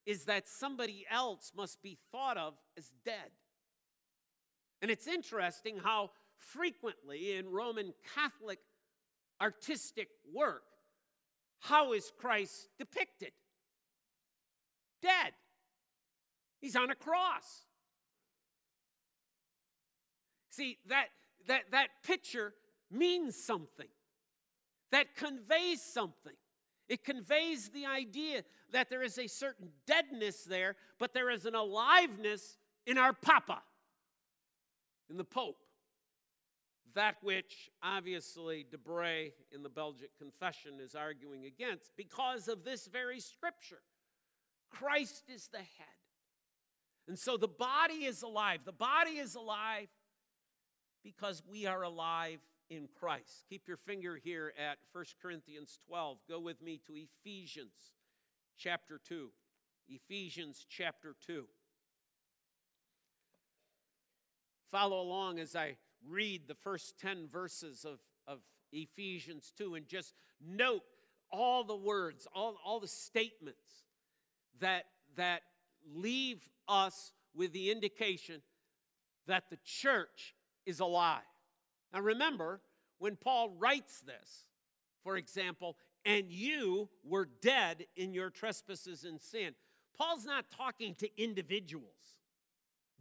is 0.05 0.25
that 0.25 0.47
somebody 0.47 1.05
else 1.09 1.51
must 1.55 1.81
be 1.83 1.97
thought 2.11 2.37
of 2.37 2.55
as 2.77 2.91
dead. 3.05 3.31
And 4.81 4.89
it's 4.89 5.07
interesting 5.07 5.77
how 5.83 6.09
frequently 6.37 7.35
in 7.35 7.49
Roman 7.49 7.93
Catholic 8.15 8.59
artistic 9.39 10.07
work, 10.33 10.63
how 11.59 11.93
is 11.93 12.11
Christ 12.17 12.69
depicted? 12.79 13.31
Dead. 15.01 15.33
He's 16.59 16.75
on 16.75 16.89
a 16.89 16.95
cross. 16.95 17.65
See, 20.49 20.77
that, 20.89 21.07
that, 21.47 21.63
that 21.71 21.87
picture 22.03 22.53
means 22.91 23.35
something, 23.35 23.87
that 24.91 25.15
conveys 25.15 25.81
something. 25.81 26.33
It 26.89 27.05
conveys 27.05 27.69
the 27.69 27.85
idea 27.85 28.43
that 28.71 28.89
there 28.89 29.01
is 29.01 29.17
a 29.17 29.27
certain 29.27 29.69
deadness 29.87 30.43
there, 30.43 30.75
but 30.99 31.13
there 31.13 31.29
is 31.29 31.45
an 31.45 31.55
aliveness 31.55 32.57
in 32.85 32.97
our 32.97 33.13
Papa, 33.13 33.61
in 35.09 35.17
the 35.17 35.23
Pope. 35.23 35.57
That 36.93 37.15
which 37.21 37.69
obviously 37.81 38.65
Debray 38.69 39.31
in 39.53 39.63
the 39.63 39.69
Belgic 39.69 40.09
Confession 40.17 40.79
is 40.81 40.93
arguing 40.93 41.45
against 41.45 41.91
because 41.95 42.49
of 42.49 42.65
this 42.65 42.87
very 42.87 43.21
scripture. 43.21 43.81
Christ 44.69 45.23
is 45.33 45.47
the 45.47 45.59
head. 45.59 45.65
And 47.07 47.17
so 47.17 47.37
the 47.37 47.47
body 47.47 48.05
is 48.05 48.21
alive. 48.21 48.61
The 48.65 48.73
body 48.73 49.11
is 49.11 49.35
alive 49.35 49.87
because 51.03 51.41
we 51.49 51.65
are 51.65 51.83
alive 51.83 52.39
in 52.71 52.87
Christ. 52.97 53.43
Keep 53.49 53.67
your 53.67 53.77
finger 53.77 54.17
here 54.23 54.53
at 54.57 54.77
1 54.93 55.05
Corinthians 55.21 55.77
12. 55.87 56.17
Go 56.29 56.39
with 56.39 56.61
me 56.61 56.79
to 56.87 56.93
Ephesians 56.95 57.91
chapter 58.57 58.99
2. 59.09 59.29
Ephesians 59.89 60.65
chapter 60.69 61.13
2. 61.27 61.43
Follow 64.71 65.01
along 65.01 65.37
as 65.37 65.53
I 65.53 65.75
read 66.09 66.43
the 66.47 66.55
first 66.55 66.97
10 66.97 67.27
verses 67.29 67.83
of, 67.83 67.99
of 68.25 68.39
Ephesians 68.71 69.51
2 69.57 69.75
and 69.75 69.85
just 69.85 70.13
note 70.39 70.83
all 71.29 71.65
the 71.65 71.75
words, 71.75 72.25
all, 72.33 72.55
all 72.65 72.79
the 72.79 72.87
statements 72.87 73.83
that, 74.61 74.85
that 75.17 75.41
leave 75.93 76.49
us 76.69 77.11
with 77.35 77.51
the 77.51 77.69
indication 77.69 78.41
that 79.27 79.49
the 79.49 79.57
church 79.65 80.35
is 80.65 80.79
alive. 80.79 81.21
Now 81.93 82.01
remember, 82.01 82.61
when 82.99 83.15
Paul 83.15 83.49
writes 83.49 84.01
this, 84.01 84.45
for 85.03 85.17
example, 85.17 85.77
and 86.05 86.31
you 86.31 86.89
were 87.03 87.27
dead 87.41 87.85
in 87.95 88.13
your 88.13 88.29
trespasses 88.29 89.03
and 89.03 89.21
sin, 89.21 89.53
Paul's 89.97 90.25
not 90.25 90.45
talking 90.55 90.95
to 90.95 91.21
individuals. 91.21 92.17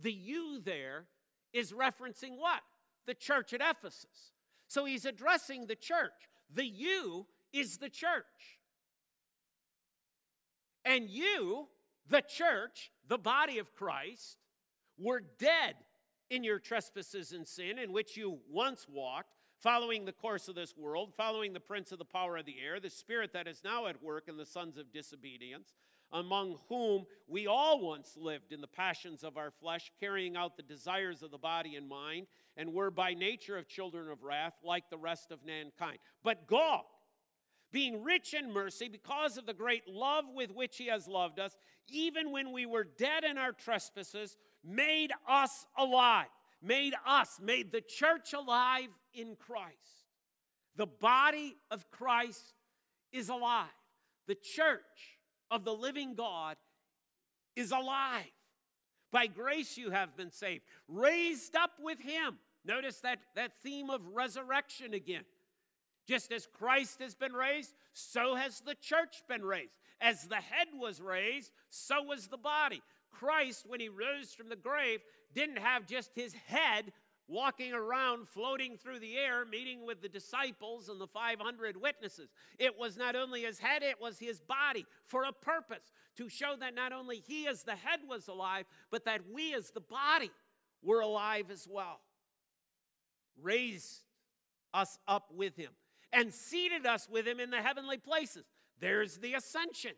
The 0.03 0.13
you 0.13 0.61
there 0.61 1.07
is 1.53 1.73
referencing 1.73 2.39
what? 2.39 2.63
The 3.07 3.15
church 3.15 3.53
at 3.53 3.61
Ephesus. 3.61 4.33
So 4.69 4.85
he's 4.85 5.05
addressing 5.05 5.67
the 5.67 5.77
church. 5.77 6.29
The 6.53 6.67
you 6.67 7.27
is 7.53 7.79
the 7.79 7.89
church. 7.89 8.59
And 10.85 11.09
you, 11.09 11.69
the 12.09 12.23
church, 12.23 12.91
the 13.09 13.19
body 13.19 13.59
of 13.59 13.75
Christ, 13.75 14.39
were 14.99 15.23
dead 15.39 15.75
in 16.31 16.45
your 16.45 16.59
trespasses 16.59 17.33
and 17.33 17.47
sin 17.47 17.79
in 17.79 17.93
which 17.93 18.17
you 18.17 18.39
once 18.49 18.87
walked, 18.89 19.35
following 19.59 20.05
the 20.05 20.13
course 20.13 20.49
of 20.49 20.55
this 20.55 20.77
world, 20.77 21.13
following 21.17 21.53
the 21.53 21.61
prince 21.61 21.93
of 21.93 21.99
the 21.99 22.05
power 22.05 22.39
of 22.39 22.47
the 22.47 22.57
air, 22.65 22.81
the 22.81 22.89
spirit 22.89 23.33
that 23.33 23.47
is 23.47 23.63
now 23.63 23.87
at 23.87 24.03
work 24.03 24.29
in 24.29 24.37
the 24.37 24.47
sons 24.47 24.79
of 24.79 24.93
disobedience, 24.93 25.75
among 26.13 26.57
whom 26.69 27.05
we 27.29 27.47
all 27.47 27.81
once 27.81 28.17
lived 28.17 28.53
in 28.53 28.61
the 28.61 28.67
passions 28.67 29.23
of 29.23 29.37
our 29.37 29.51
flesh, 29.51 29.93
carrying 30.01 30.37
out 30.37 30.57
the 30.57 30.63
desires 30.63 31.23
of 31.23 31.31
the 31.31 31.39
body 31.39 31.77
and 31.77 31.89
mind, 31.89 32.27
and 32.57 32.73
were 32.73 32.91
by 32.91 33.13
nature 33.13 33.59
of 33.59 33.69
children 33.69 34.09
of 34.09 34.23
wrath, 34.23 34.55
like 34.65 34.89
the 34.89 34.99
rest 34.99 35.31
of 35.31 35.45
mankind. 35.45 35.99
But 36.25 36.47
God, 36.47 36.83
being 37.73 38.03
rich 38.03 38.35
in 38.35 38.53
mercy 38.53 38.89
because 38.89 39.37
of 39.37 39.47
the 39.47 39.55
great 39.55 39.87
love 39.89 40.25
with 40.35 40.51
which 40.51 40.77
he 40.77 40.87
has 40.87 41.07
loved 41.07 41.39
us, 41.39 41.57
even 41.89 42.33
when 42.33 42.53
we 42.53 42.67
were 42.67 42.85
dead 42.85 43.25
in 43.25 43.39
our 43.39 43.53
trespasses, 43.53 44.37
made 44.65 45.13
us 45.29 45.67
alive, 45.77 46.27
made 46.63 46.95
us, 47.07 47.39
made 47.43 47.73
the 47.73 47.81
church 47.81 48.33
alive 48.33 48.89
in 49.15 49.37
Christ. 49.37 49.77
The 50.77 50.87
body 50.87 51.57
of 51.71 51.91
Christ 51.91 52.55
is 53.13 53.29
alive. 53.29 53.67
The 54.27 54.35
church 54.35 55.19
of 55.51 55.65
the 55.65 55.75
living 55.75 56.15
God 56.15 56.57
is 57.57 57.73
alive. 57.73 58.25
By 59.11 59.27
grace 59.27 59.77
you 59.77 59.91
have 59.91 60.17
been 60.17 60.31
saved, 60.31 60.63
raised 60.87 61.57
up 61.57 61.73
with 61.81 61.99
him. 61.99 62.39
Notice 62.65 63.01
that, 63.01 63.19
that 63.35 63.53
theme 63.63 63.91
of 63.91 64.01
resurrection 64.15 64.95
again. 64.95 65.25
Just 66.07 66.33
as 66.33 66.47
Christ 66.47 67.01
has 67.01 67.15
been 67.15 67.33
raised, 67.33 67.75
so 67.93 68.35
has 68.35 68.61
the 68.61 68.75
church 68.75 69.23
been 69.29 69.45
raised. 69.45 69.75
As 70.01 70.25
the 70.25 70.37
head 70.37 70.69
was 70.75 71.01
raised, 71.01 71.53
so 71.69 72.03
was 72.03 72.29
the 72.29 72.39
body. 72.39 72.83
Christ, 73.11 73.67
when 73.69 73.81
he 73.81 73.89
rose 73.89 74.33
from 74.33 74.49
the 74.49 74.57
grave, 74.57 75.01
didn't 75.35 75.59
have 75.59 75.87
just 75.87 76.11
his 76.15 76.33
head 76.33 76.93
walking 77.31 77.73
around, 77.73 78.29
floating 78.29 78.77
through 78.77 78.99
the 78.99 79.17
air, 79.17 79.45
meeting 79.45 79.87
with 79.87 80.03
the 80.03 80.09
disciples 80.09 80.89
and 80.89 81.01
the 81.01 81.07
500 81.07 81.81
witnesses. 81.81 82.29
It 82.59 82.79
was 82.79 82.97
not 82.97 83.15
only 83.15 83.43
his 83.43 83.59
head, 83.59 83.83
it 83.83 84.01
was 84.01 84.19
his 84.19 84.41
body 84.41 84.85
for 85.05 85.25
a 85.25 85.33
purpose 85.33 85.93
to 86.17 86.29
show 86.29 86.57
that 86.59 86.75
not 86.75 86.93
only 86.93 87.23
he 87.27 87.47
as 87.47 87.63
the 87.63 87.77
head 87.77 88.01
was 88.09 88.27
alive, 88.27 88.67
but 88.91 89.05
that 89.05 89.21
we 89.33 89.55
as 89.55 89.71
the 89.71 89.81
body 89.81 90.31
were 90.83 91.01
alive 91.01 91.51
as 91.51 91.69
well. 91.71 92.01
Raised 93.41 94.03
us 94.75 94.99
up 95.07 95.31
with 95.35 95.57
him 95.57 95.71
and 96.13 96.35
seated 96.35 96.85
us 96.85 97.09
with 97.09 97.27
him 97.27 97.39
in 97.39 97.51
the 97.51 97.63
heavenly 97.63 97.97
places. 97.97 98.45
There's 98.81 99.19
the 99.19 99.35
ascension. 99.35 99.93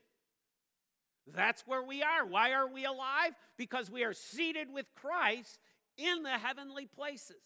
That's 1.27 1.63
where 1.67 1.83
we 1.83 2.03
are. 2.03 2.27
Why 2.27 2.53
are 2.53 2.69
we 2.69 2.85
alive? 2.85 3.33
Because 3.57 3.91
we 3.91 4.05
are 4.05 4.13
seated 4.13 4.73
with 4.73 4.87
Christ 4.95 5.59
in 5.97 6.23
the 6.23 6.31
heavenly 6.31 6.87
places. 6.87 7.43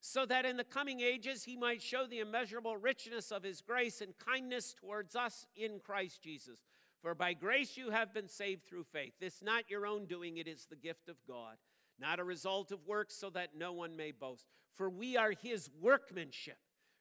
So 0.00 0.26
that 0.26 0.44
in 0.44 0.56
the 0.56 0.64
coming 0.64 1.00
ages 1.00 1.44
he 1.44 1.56
might 1.56 1.82
show 1.82 2.06
the 2.06 2.20
immeasurable 2.20 2.76
richness 2.76 3.30
of 3.30 3.42
his 3.42 3.60
grace 3.60 4.00
and 4.00 4.14
kindness 4.18 4.74
towards 4.74 5.16
us 5.16 5.46
in 5.56 5.80
Christ 5.84 6.22
Jesus. 6.22 6.60
For 7.02 7.14
by 7.14 7.34
grace 7.34 7.76
you 7.76 7.90
have 7.90 8.14
been 8.14 8.28
saved 8.28 8.66
through 8.66 8.84
faith. 8.84 9.12
This 9.20 9.42
not 9.42 9.70
your 9.70 9.86
own 9.86 10.06
doing, 10.06 10.36
it 10.36 10.48
is 10.48 10.66
the 10.66 10.76
gift 10.76 11.08
of 11.08 11.16
God, 11.26 11.56
not 11.98 12.18
a 12.18 12.24
result 12.24 12.72
of 12.72 12.86
works, 12.86 13.14
so 13.14 13.30
that 13.30 13.56
no 13.56 13.72
one 13.72 13.96
may 13.96 14.12
boast. 14.12 14.46
For 14.74 14.90
we 14.90 15.16
are 15.16 15.32
his 15.32 15.68
workmanship, 15.80 16.58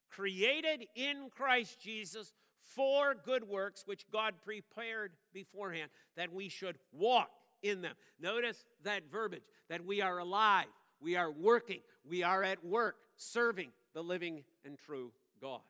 created 0.09 0.85
in 0.95 1.29
Christ 1.35 1.79
Jesus 1.79 2.33
for 2.75 3.15
good 3.15 3.47
works 3.47 3.83
which 3.85 4.05
God 4.11 4.35
prepared 4.43 5.13
beforehand 5.33 5.89
that 6.15 6.33
we 6.33 6.49
should 6.49 6.77
walk 6.91 7.29
in 7.63 7.81
them. 7.81 7.95
Notice 8.19 8.65
that 8.83 9.03
verbiage 9.11 9.43
that 9.69 9.85
we 9.85 10.01
are 10.01 10.19
alive, 10.19 10.67
we 10.99 11.15
are 11.15 11.31
working, 11.31 11.81
we 12.07 12.23
are 12.23 12.43
at 12.43 12.63
work 12.63 12.95
serving 13.15 13.69
the 13.93 14.01
living 14.03 14.43
and 14.65 14.77
true 14.77 15.11
God. 15.41 15.61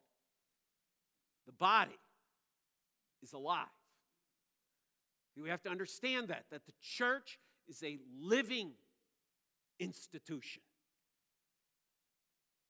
The 1.45 1.53
body 1.53 1.97
is 3.23 3.33
alive. 3.33 3.67
We 5.41 5.49
have 5.49 5.61
to 5.63 5.69
understand 5.69 6.29
that, 6.29 6.45
that 6.51 6.65
the 6.65 6.73
church 6.81 7.37
is 7.67 7.83
a 7.83 7.99
living 8.19 8.71
institution 9.79 10.63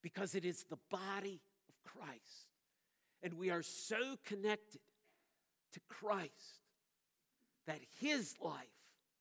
because 0.02 0.36
it 0.36 0.46
is 0.46 0.66
the 0.70 0.78
body 0.90 1.40
of 1.70 1.92
Christ. 1.92 2.48
And 3.24 3.34
we 3.36 3.50
are 3.50 3.64
so 3.64 4.18
connected 4.26 4.82
to 5.74 5.80
Christ 5.88 6.62
that 7.66 7.80
His 8.00 8.36
life, 8.42 8.68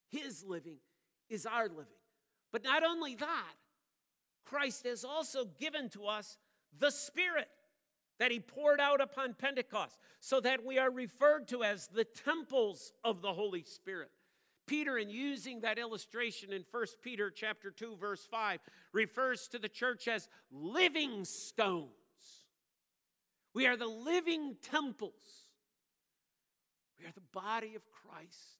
His 0.08 0.44
living, 0.44 0.78
is 1.28 1.46
our 1.46 1.68
living. 1.68 1.86
But 2.52 2.64
not 2.64 2.84
only 2.84 3.14
that, 3.16 3.54
Christ 4.44 4.86
has 4.86 5.04
also 5.04 5.44
given 5.58 5.88
to 5.90 6.06
us 6.06 6.38
the 6.78 6.90
Spirit 6.90 7.48
that 8.18 8.30
he 8.30 8.40
poured 8.40 8.80
out 8.80 9.00
upon 9.00 9.34
Pentecost, 9.34 9.98
so 10.20 10.40
that 10.40 10.64
we 10.64 10.78
are 10.78 10.90
referred 10.90 11.48
to 11.48 11.62
as 11.62 11.86
the 11.88 12.04
temples 12.04 12.92
of 13.04 13.20
the 13.20 13.32
Holy 13.32 13.62
Spirit. 13.62 14.10
Peter, 14.66 14.98
in 14.98 15.10
using 15.10 15.60
that 15.60 15.78
illustration 15.78 16.52
in 16.52 16.64
1 16.70 16.86
Peter 17.02 17.30
chapter 17.30 17.70
2, 17.70 17.96
verse 17.96 18.26
5, 18.30 18.60
refers 18.92 19.48
to 19.48 19.58
the 19.58 19.68
church 19.68 20.08
as 20.08 20.28
living 20.50 21.24
stones. 21.24 21.90
We 23.56 23.66
are 23.66 23.76
the 23.78 23.86
living 23.86 24.56
temples. 24.70 25.14
We 27.00 27.06
are 27.06 27.12
the 27.14 27.22
body 27.32 27.74
of 27.74 27.80
Christ. 27.90 28.58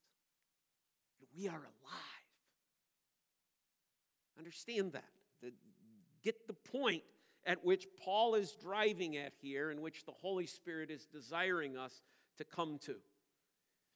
We 1.36 1.48
are 1.48 1.52
alive. 1.52 2.26
Understand 4.38 4.94
that. 4.94 5.04
The, 5.42 5.52
get 6.22 6.46
the 6.46 6.54
point 6.54 7.02
at 7.44 7.62
which 7.62 7.86
Paul 8.02 8.36
is 8.36 8.52
driving 8.52 9.18
at 9.18 9.34
here, 9.42 9.70
in 9.70 9.82
which 9.82 10.06
the 10.06 10.12
Holy 10.12 10.46
Spirit 10.46 10.90
is 10.90 11.04
desiring 11.04 11.76
us 11.76 12.00
to 12.38 12.44
come 12.44 12.78
to. 12.86 12.94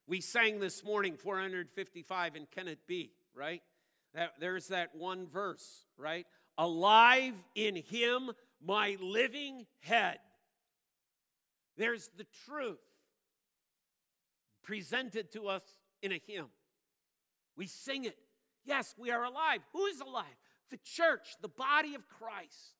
We 0.07 0.21
sang 0.21 0.61
this 0.61 0.85
morning 0.85 1.17
455 1.17 2.35
and 2.35 2.51
can 2.51 2.69
it 2.69 2.87
be, 2.87 3.13
right? 3.35 3.63
That, 4.13 4.33
there's 4.39 4.69
that 4.69 4.95
one 4.95 5.27
verse, 5.27 5.87
right? 5.97 6.27
Alive 6.59 7.37
in 7.55 7.77
him, 7.77 8.33
my 8.63 8.99
living 9.01 9.65
head. 9.79 10.19
There's 11.77 12.11
the 12.17 12.27
truth 12.47 12.81
presented 14.63 15.33
to 15.33 15.49
us 15.49 15.63
in 16.03 16.13
a 16.13 16.21
hymn. 16.27 16.47
We 17.57 17.67
sing 17.67 18.05
it. 18.05 18.17
Yes, 18.65 18.95
we 18.99 19.11
are 19.11 19.25
alive. 19.25 19.61
Who 19.73 19.87
is 19.87 20.01
alive? 20.01 20.25
The 20.71 20.79
church, 20.85 21.37
the 21.41 21.49
body 21.49 21.95
of 21.95 22.09
Christ. 22.09 22.77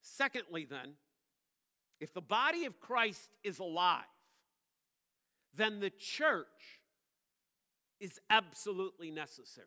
Secondly, 0.00 0.66
then, 0.68 0.94
if 2.00 2.14
the 2.14 2.20
body 2.20 2.64
of 2.64 2.80
Christ 2.80 3.30
is 3.44 3.58
alive, 3.58 4.04
then 5.54 5.80
the 5.80 5.90
church 5.90 6.80
is 8.00 8.18
absolutely 8.30 9.10
necessary. 9.10 9.66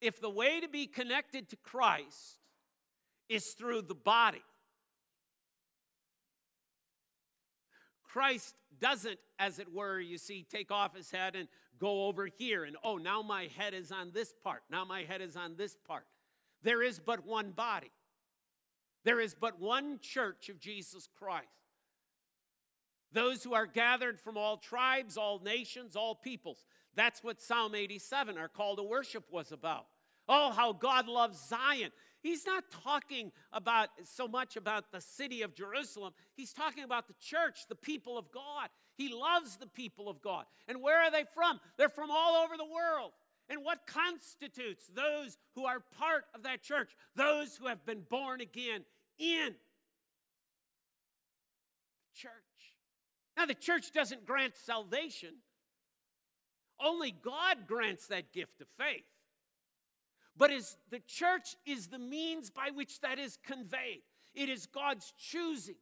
If 0.00 0.20
the 0.20 0.30
way 0.30 0.60
to 0.60 0.68
be 0.68 0.86
connected 0.86 1.50
to 1.50 1.56
Christ 1.56 2.39
is 3.30 3.46
through 3.50 3.82
the 3.82 3.94
body, 3.94 4.42
Christ 8.02 8.54
doesn't, 8.80 9.18
as 9.38 9.58
it 9.60 9.72
were, 9.72 10.00
you 10.00 10.18
see, 10.18 10.44
take 10.50 10.72
off 10.72 10.96
his 10.96 11.10
head 11.10 11.36
and 11.36 11.48
go 11.78 12.06
over 12.06 12.26
here 12.26 12.64
and, 12.64 12.76
oh, 12.82 12.96
now 12.96 13.22
my 13.22 13.48
head 13.56 13.72
is 13.72 13.92
on 13.92 14.10
this 14.12 14.34
part. 14.42 14.62
Now 14.68 14.84
my 14.84 15.02
head 15.04 15.22
is 15.22 15.36
on 15.36 15.54
this 15.56 15.76
part. 15.86 16.04
There 16.62 16.82
is 16.82 16.98
but 16.98 17.24
one 17.24 17.52
body, 17.52 17.90
there 19.04 19.20
is 19.20 19.34
but 19.34 19.60
one 19.60 20.00
church 20.00 20.48
of 20.48 20.58
Jesus 20.58 21.08
Christ. 21.18 21.46
Those 23.12 23.42
who 23.42 23.54
are 23.54 23.66
gathered 23.66 24.20
from 24.20 24.36
all 24.36 24.56
tribes, 24.56 25.16
all 25.16 25.40
nations, 25.40 25.96
all 25.96 26.14
peoples. 26.14 26.64
That's 26.94 27.24
what 27.24 27.40
Psalm 27.40 27.74
87, 27.74 28.38
our 28.38 28.48
call 28.48 28.76
to 28.76 28.82
worship, 28.82 29.24
was 29.30 29.52
about. 29.52 29.86
Oh, 30.28 30.52
how 30.52 30.72
God 30.72 31.08
loves 31.08 31.44
Zion. 31.48 31.90
He's 32.22 32.44
not 32.44 32.64
talking 32.84 33.32
about 33.52 33.88
so 34.04 34.28
much 34.28 34.56
about 34.56 34.92
the 34.92 35.00
city 35.00 35.42
of 35.42 35.54
Jerusalem. 35.54 36.12
He's 36.34 36.52
talking 36.52 36.84
about 36.84 37.08
the 37.08 37.14
church, 37.20 37.66
the 37.68 37.74
people 37.74 38.18
of 38.18 38.30
God. 38.30 38.68
He 38.96 39.12
loves 39.12 39.56
the 39.56 39.66
people 39.66 40.08
of 40.08 40.20
God. 40.20 40.44
And 40.68 40.82
where 40.82 40.98
are 40.98 41.10
they 41.10 41.24
from? 41.34 41.60
They're 41.78 41.88
from 41.88 42.10
all 42.10 42.44
over 42.44 42.56
the 42.56 42.64
world. 42.64 43.12
And 43.48 43.64
what 43.64 43.86
constitutes 43.86 44.86
those 44.94 45.38
who 45.54 45.64
are 45.64 45.80
part 45.98 46.24
of 46.34 46.42
that 46.44 46.62
church? 46.62 46.90
Those 47.16 47.56
who 47.56 47.66
have 47.66 47.84
been 47.84 48.02
born 48.08 48.40
again 48.40 48.84
in 49.18 49.54
church. 52.14 52.32
Now, 53.36 53.46
the 53.46 53.54
church 53.54 53.92
doesn't 53.92 54.26
grant 54.26 54.54
salvation, 54.56 55.36
only 56.78 57.10
God 57.10 57.66
grants 57.66 58.06
that 58.08 58.32
gift 58.32 58.60
of 58.60 58.66
faith. 58.78 59.04
But 60.36 60.50
is 60.50 60.76
the 60.90 61.00
church 61.00 61.56
is 61.66 61.88
the 61.88 61.98
means 61.98 62.50
by 62.50 62.70
which 62.74 63.00
that 63.00 63.18
is 63.18 63.38
conveyed. 63.44 64.02
It 64.34 64.48
is 64.48 64.66
God's 64.66 65.12
choosing 65.18 65.76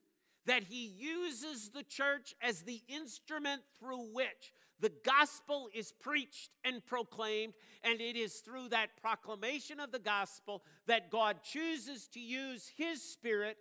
that 0.47 0.65
he 0.65 0.87
uses 0.87 1.71
the 1.71 1.83
church 1.83 2.35
as 2.41 2.63
the 2.63 2.83
instrument 2.89 3.63
through 3.79 4.15
which 4.15 4.53
the 4.81 4.93
gospel 5.05 5.69
is 5.75 5.93
preached 5.93 6.51
and 6.65 6.85
proclaimed, 6.87 7.55
and 7.83 8.01
it 8.01 8.17
is 8.17 8.37
through 8.37 8.69
that 8.69 8.91
proclamation 9.01 9.81
of 9.81 9.91
the 9.91 9.99
gospel 9.99 10.63
that 10.87 11.11
God 11.11 11.43
chooses 11.43 12.07
to 12.09 12.21
use 12.21 12.71
His 12.77 13.03
Spirit 13.03 13.57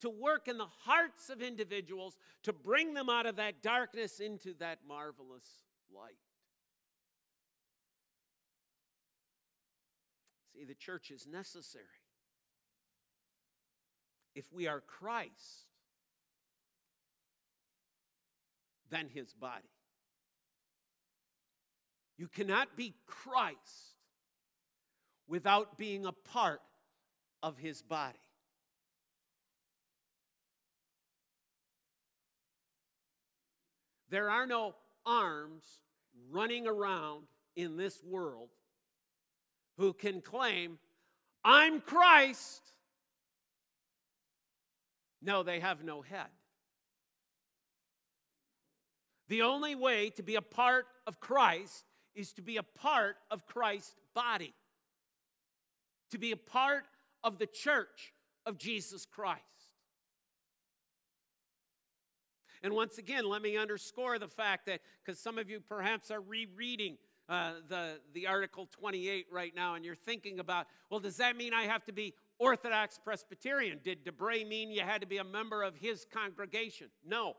to 0.00 0.10
work 0.10 0.48
in 0.48 0.58
the 0.58 0.66
hearts 0.84 1.30
of 1.30 1.40
individuals 1.40 2.18
to 2.42 2.52
bring 2.52 2.94
them 2.94 3.08
out 3.08 3.26
of 3.26 3.36
that 3.36 3.62
darkness 3.62 4.20
into 4.20 4.54
that 4.58 4.80
marvelous 4.86 5.46
light. 5.94 6.18
See, 10.56 10.64
the 10.64 10.74
church 10.74 11.10
is 11.10 11.26
necessary. 11.26 11.84
If 14.34 14.52
we 14.52 14.66
are 14.66 14.80
Christ, 14.80 15.66
then 18.90 19.08
His 19.12 19.34
body. 19.34 19.68
You 22.16 22.28
cannot 22.28 22.76
be 22.76 22.94
Christ 23.06 23.96
without 25.28 25.76
being 25.76 26.06
a 26.06 26.12
part 26.12 26.60
of 27.42 27.58
his 27.58 27.82
body. 27.82 28.18
There 34.08 34.30
are 34.30 34.46
no 34.46 34.76
arms 35.04 35.64
running 36.30 36.66
around 36.66 37.24
in 37.56 37.76
this 37.76 38.02
world 38.02 38.48
who 39.78 39.92
can 39.92 40.20
claim, 40.20 40.78
I'm 41.44 41.80
Christ. 41.80 42.62
No, 45.22 45.42
they 45.42 45.60
have 45.60 45.84
no 45.84 46.02
head. 46.02 46.28
The 49.28 49.42
only 49.42 49.74
way 49.74 50.10
to 50.10 50.22
be 50.22 50.36
a 50.36 50.42
part 50.42 50.86
of 51.06 51.20
Christ 51.20 51.84
is 52.14 52.32
to 52.34 52.42
be 52.42 52.56
a 52.56 52.62
part 52.62 53.16
of 53.30 53.46
Christ's 53.46 53.94
body, 54.14 54.54
to 56.10 56.18
be 56.18 56.32
a 56.32 56.36
part 56.36 56.84
of 57.24 57.38
the 57.38 57.46
church 57.46 58.12
of 58.46 58.56
Jesus 58.56 59.04
Christ. 59.04 59.42
And 62.62 62.72
once 62.72 62.98
again, 62.98 63.28
let 63.28 63.42
me 63.42 63.56
underscore 63.56 64.18
the 64.18 64.28
fact 64.28 64.66
that, 64.66 64.80
because 65.04 65.20
some 65.20 65.38
of 65.38 65.50
you 65.50 65.60
perhaps 65.60 66.10
are 66.10 66.20
rereading 66.20 66.96
uh, 67.28 67.52
the, 67.68 67.98
the 68.14 68.26
Article 68.26 68.68
28 68.70 69.26
right 69.32 69.54
now, 69.54 69.74
and 69.74 69.84
you're 69.84 69.94
thinking 69.94 70.38
about, 70.38 70.66
well, 70.90 71.00
does 71.00 71.16
that 71.16 71.36
mean 71.36 71.52
I 71.52 71.64
have 71.64 71.84
to 71.86 71.92
be 71.92 72.14
Orthodox 72.38 72.98
Presbyterian? 73.02 73.80
Did 73.82 74.04
DeBray 74.04 74.46
mean 74.46 74.70
you 74.70 74.82
had 74.82 75.00
to 75.00 75.06
be 75.06 75.18
a 75.18 75.24
member 75.24 75.62
of 75.62 75.76
his 75.76 76.06
congregation? 76.12 76.88
No. 77.04 77.34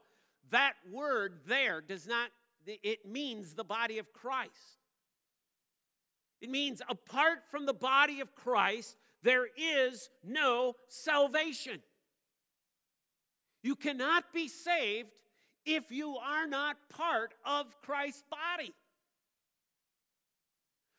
That 0.49 0.73
word 0.91 1.39
there 1.45 1.81
does 1.81 2.07
not 2.07 2.29
it 2.67 3.05
means 3.05 3.53
the 3.53 3.63
body 3.63 3.97
of 3.97 4.11
Christ. 4.11 4.51
It 6.41 6.49
means 6.49 6.81
apart 6.89 7.39
from 7.49 7.65
the 7.65 7.73
body 7.73 8.19
of 8.19 8.35
Christ, 8.35 8.97
there 9.23 9.47
is 9.57 10.09
no 10.23 10.73
salvation. 10.87 11.81
You 13.63 13.75
cannot 13.75 14.33
be 14.33 14.47
saved 14.47 15.09
if 15.65 15.91
you 15.91 16.17
are 16.17 16.47
not 16.47 16.77
part 16.89 17.33
of 17.45 17.81
Christ's 17.81 18.23
body. 18.29 18.73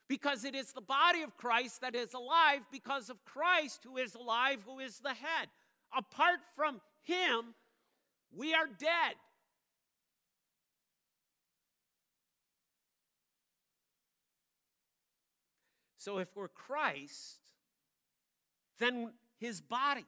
Because 0.08 0.44
it 0.44 0.54
is 0.54 0.72
the 0.72 0.80
body 0.80 1.22
of 1.22 1.36
Christ 1.36 1.82
that 1.82 1.94
is 1.94 2.14
alive 2.14 2.60
because 2.72 3.10
of 3.10 3.22
Christ 3.24 3.80
who 3.84 3.98
is 3.98 4.14
alive, 4.14 4.60
who 4.66 4.78
is 4.78 5.00
the 5.00 5.10
head. 5.10 5.48
Apart 5.96 6.40
from 6.56 6.80
Him, 7.02 7.54
we 8.34 8.54
are 8.54 8.66
dead. 8.66 9.14
So 15.98 16.18
if 16.18 16.34
we're 16.34 16.48
Christ, 16.48 17.40
then 18.78 19.12
his 19.38 19.60
body. 19.60 20.06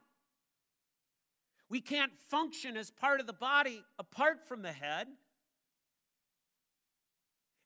We 1.69 1.79
can't 1.79 2.11
function 2.27 2.75
as 2.75 2.89
part 2.89 3.19
of 3.19 3.27
the 3.27 3.33
body 3.33 3.83
apart 3.99 4.47
from 4.47 4.61
the 4.61 4.71
head. 4.71 5.07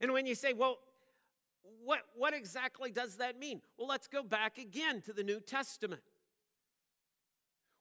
And 0.01 0.11
when 0.11 0.25
you 0.25 0.35
say, 0.35 0.53
well, 0.53 0.79
what, 1.83 1.99
what 2.15 2.33
exactly 2.33 2.91
does 2.91 3.17
that 3.17 3.39
mean? 3.39 3.61
Well, 3.77 3.87
let's 3.87 4.07
go 4.07 4.23
back 4.23 4.57
again 4.57 5.01
to 5.01 5.13
the 5.13 5.23
New 5.23 5.39
Testament. 5.39 6.01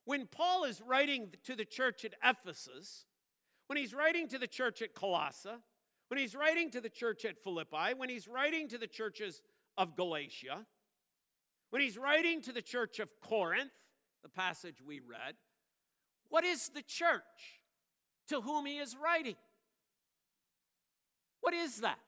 When 0.05 0.27
Paul 0.27 0.64
is 0.64 0.83
writing 0.87 1.31
to 1.44 1.57
the 1.57 1.64
church 1.64 2.05
at 2.05 2.14
Ephesus, 2.23 3.07
when 3.66 3.79
he's 3.79 3.94
writing 3.94 4.29
to 4.29 4.38
the 4.38 4.47
church 4.47 4.83
at 4.83 4.94
Colossae, 4.94 5.49
when 6.09 6.18
he's 6.18 6.35
writing 6.35 6.70
to 6.70 6.81
the 6.81 6.90
church 6.90 7.25
at 7.25 7.42
Philippi, 7.42 7.94
when 7.97 8.11
he's 8.11 8.29
writing 8.29 8.68
to 8.68 8.79
the 8.79 8.87
churches 8.87 9.40
of 9.79 9.97
Galatia, 9.97 10.66
when 11.70 11.81
he's 11.81 11.97
writing 11.97 12.42
to 12.42 12.53
the 12.53 12.62
church 12.62 12.99
of 12.99 13.11
Corinth, 13.20 13.73
the 14.23 14.29
passage 14.29 14.77
we 14.87 15.01
read, 15.01 15.35
what 16.29 16.44
is 16.44 16.68
the 16.68 16.83
church 16.83 17.61
to 18.29 18.40
whom 18.40 18.66
he 18.66 18.79
is 18.79 18.97
writing? 19.03 19.37
What 21.40 21.55
is 21.55 21.81
that? 21.81 21.99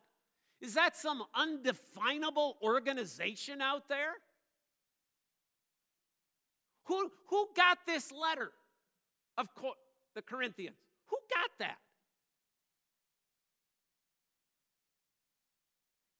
Is 0.61 0.75
that 0.75 0.97
some 0.97 1.23
undefinable 1.35 2.57
organization 2.63 3.61
out 3.61 3.89
there? 3.89 4.15
Who, 6.85 7.11
who 7.29 7.49
got 7.57 7.79
this 7.87 8.13
letter 8.13 8.53
of 9.37 9.49
the 10.15 10.23
Corinthians? 10.23 10.77
Who 11.09 11.17
got 11.35 11.51
that? 11.59 11.79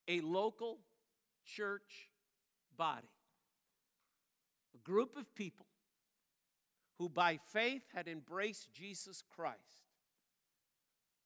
A 0.09 0.21
local 0.21 0.79
church 1.45 2.11
body, 2.77 3.09
a 4.75 4.79
group 4.79 5.17
of 5.17 5.35
people 5.35 5.67
who 6.99 7.09
by 7.09 7.39
faith 7.53 7.83
had 7.95 8.09
embraced 8.09 8.73
Jesus 8.73 9.23
Christ 9.35 9.59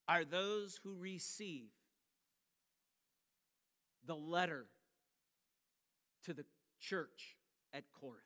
are 0.08 0.24
those 0.24 0.80
who 0.82 0.94
receive 0.94 1.68
the 4.06 4.14
letter 4.14 4.66
to 6.24 6.34
the 6.34 6.44
church 6.80 7.36
at 7.72 7.84
Corinth. 8.00 8.22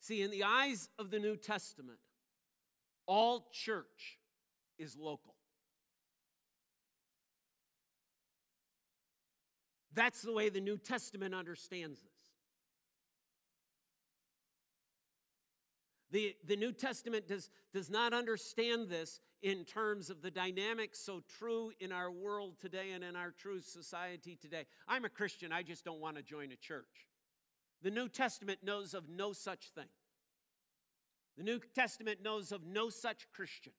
See, 0.00 0.22
in 0.22 0.30
the 0.30 0.44
eyes 0.44 0.88
of 0.98 1.10
the 1.10 1.18
New 1.18 1.36
Testament, 1.36 1.98
all 3.06 3.48
church 3.52 4.18
is 4.78 4.96
local. 4.96 5.34
That's 9.94 10.22
the 10.22 10.32
way 10.32 10.48
the 10.48 10.60
New 10.60 10.78
Testament 10.78 11.34
understands 11.34 12.00
this. 12.00 12.11
The, 16.12 16.36
the 16.46 16.56
New 16.56 16.72
Testament 16.72 17.26
does, 17.26 17.50
does 17.72 17.88
not 17.88 18.12
understand 18.12 18.90
this 18.90 19.18
in 19.42 19.64
terms 19.64 20.10
of 20.10 20.20
the 20.20 20.30
dynamics 20.30 21.00
so 21.00 21.22
true 21.38 21.72
in 21.80 21.90
our 21.90 22.10
world 22.10 22.60
today 22.60 22.92
and 22.92 23.02
in 23.02 23.16
our 23.16 23.30
true 23.30 23.62
society 23.62 24.36
today. 24.40 24.66
I'm 24.86 25.06
a 25.06 25.08
Christian, 25.08 25.52
I 25.52 25.62
just 25.62 25.86
don't 25.86 26.00
want 26.00 26.16
to 26.18 26.22
join 26.22 26.52
a 26.52 26.56
church. 26.56 27.08
The 27.82 27.90
New 27.90 28.10
Testament 28.10 28.58
knows 28.62 28.92
of 28.92 29.08
no 29.08 29.32
such 29.32 29.70
thing. 29.74 29.88
The 31.38 31.44
New 31.44 31.60
Testament 31.74 32.22
knows 32.22 32.52
of 32.52 32.62
no 32.62 32.90
such 32.90 33.26
Christian. 33.34 33.72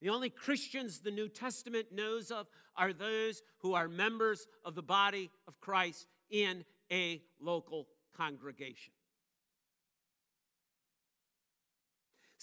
The 0.00 0.08
only 0.08 0.30
Christians 0.30 1.00
the 1.00 1.10
New 1.10 1.28
Testament 1.28 1.88
knows 1.92 2.30
of 2.30 2.46
are 2.76 2.94
those 2.94 3.42
who 3.58 3.74
are 3.74 3.88
members 3.88 4.46
of 4.64 4.74
the 4.74 4.82
body 4.82 5.30
of 5.46 5.60
Christ 5.60 6.06
in 6.30 6.64
a 6.90 7.22
local 7.40 7.88
congregation. 8.16 8.94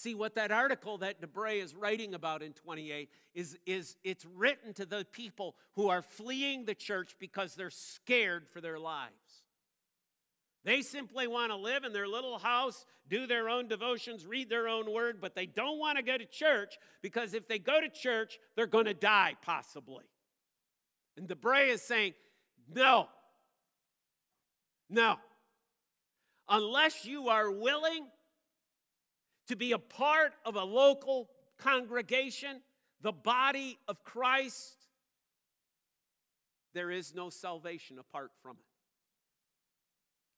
See, 0.03 0.15
what 0.15 0.35
that 0.35 0.51
article 0.51 0.97
that 0.97 1.21
DeBray 1.21 1.63
is 1.63 1.73
writing 1.73 2.13
about 2.13 2.41
in 2.41 2.51
28 2.51 3.09
is, 3.33 3.57
is 3.65 3.95
it's 4.03 4.25
written 4.35 4.73
to 4.73 4.85
the 4.85 5.07
people 5.13 5.55
who 5.75 5.87
are 5.87 6.01
fleeing 6.01 6.65
the 6.65 6.75
church 6.75 7.15
because 7.21 7.55
they're 7.55 7.69
scared 7.69 8.45
for 8.49 8.59
their 8.59 8.77
lives. 8.77 9.13
They 10.65 10.81
simply 10.81 11.25
want 11.25 11.53
to 11.53 11.55
live 11.55 11.85
in 11.85 11.93
their 11.93 12.05
little 12.05 12.37
house, 12.37 12.85
do 13.07 13.27
their 13.27 13.47
own 13.47 13.69
devotions, 13.69 14.25
read 14.25 14.49
their 14.49 14.67
own 14.67 14.91
word, 14.91 15.21
but 15.21 15.35
they 15.35 15.45
don't 15.45 15.79
want 15.79 15.97
to 15.97 16.03
go 16.03 16.17
to 16.17 16.25
church 16.25 16.77
because 17.01 17.33
if 17.33 17.47
they 17.47 17.57
go 17.57 17.79
to 17.79 17.87
church, 17.87 18.39
they're 18.57 18.67
going 18.67 18.87
to 18.87 18.93
die, 18.93 19.37
possibly. 19.41 20.03
And 21.15 21.29
DeBray 21.29 21.69
is 21.69 21.81
saying, 21.81 22.13
no, 22.75 23.07
no. 24.89 25.15
Unless 26.49 27.05
you 27.05 27.29
are 27.29 27.49
willing 27.49 28.03
to 29.47 29.55
be 29.55 29.71
a 29.71 29.79
part 29.79 30.33
of 30.45 30.55
a 30.55 30.63
local 30.63 31.29
congregation, 31.57 32.61
the 33.01 33.11
body 33.11 33.77
of 33.87 34.03
Christ, 34.03 34.75
there 36.73 36.89
is 36.89 37.13
no 37.13 37.29
salvation 37.29 37.99
apart 37.99 38.31
from 38.41 38.53
it. 38.53 38.65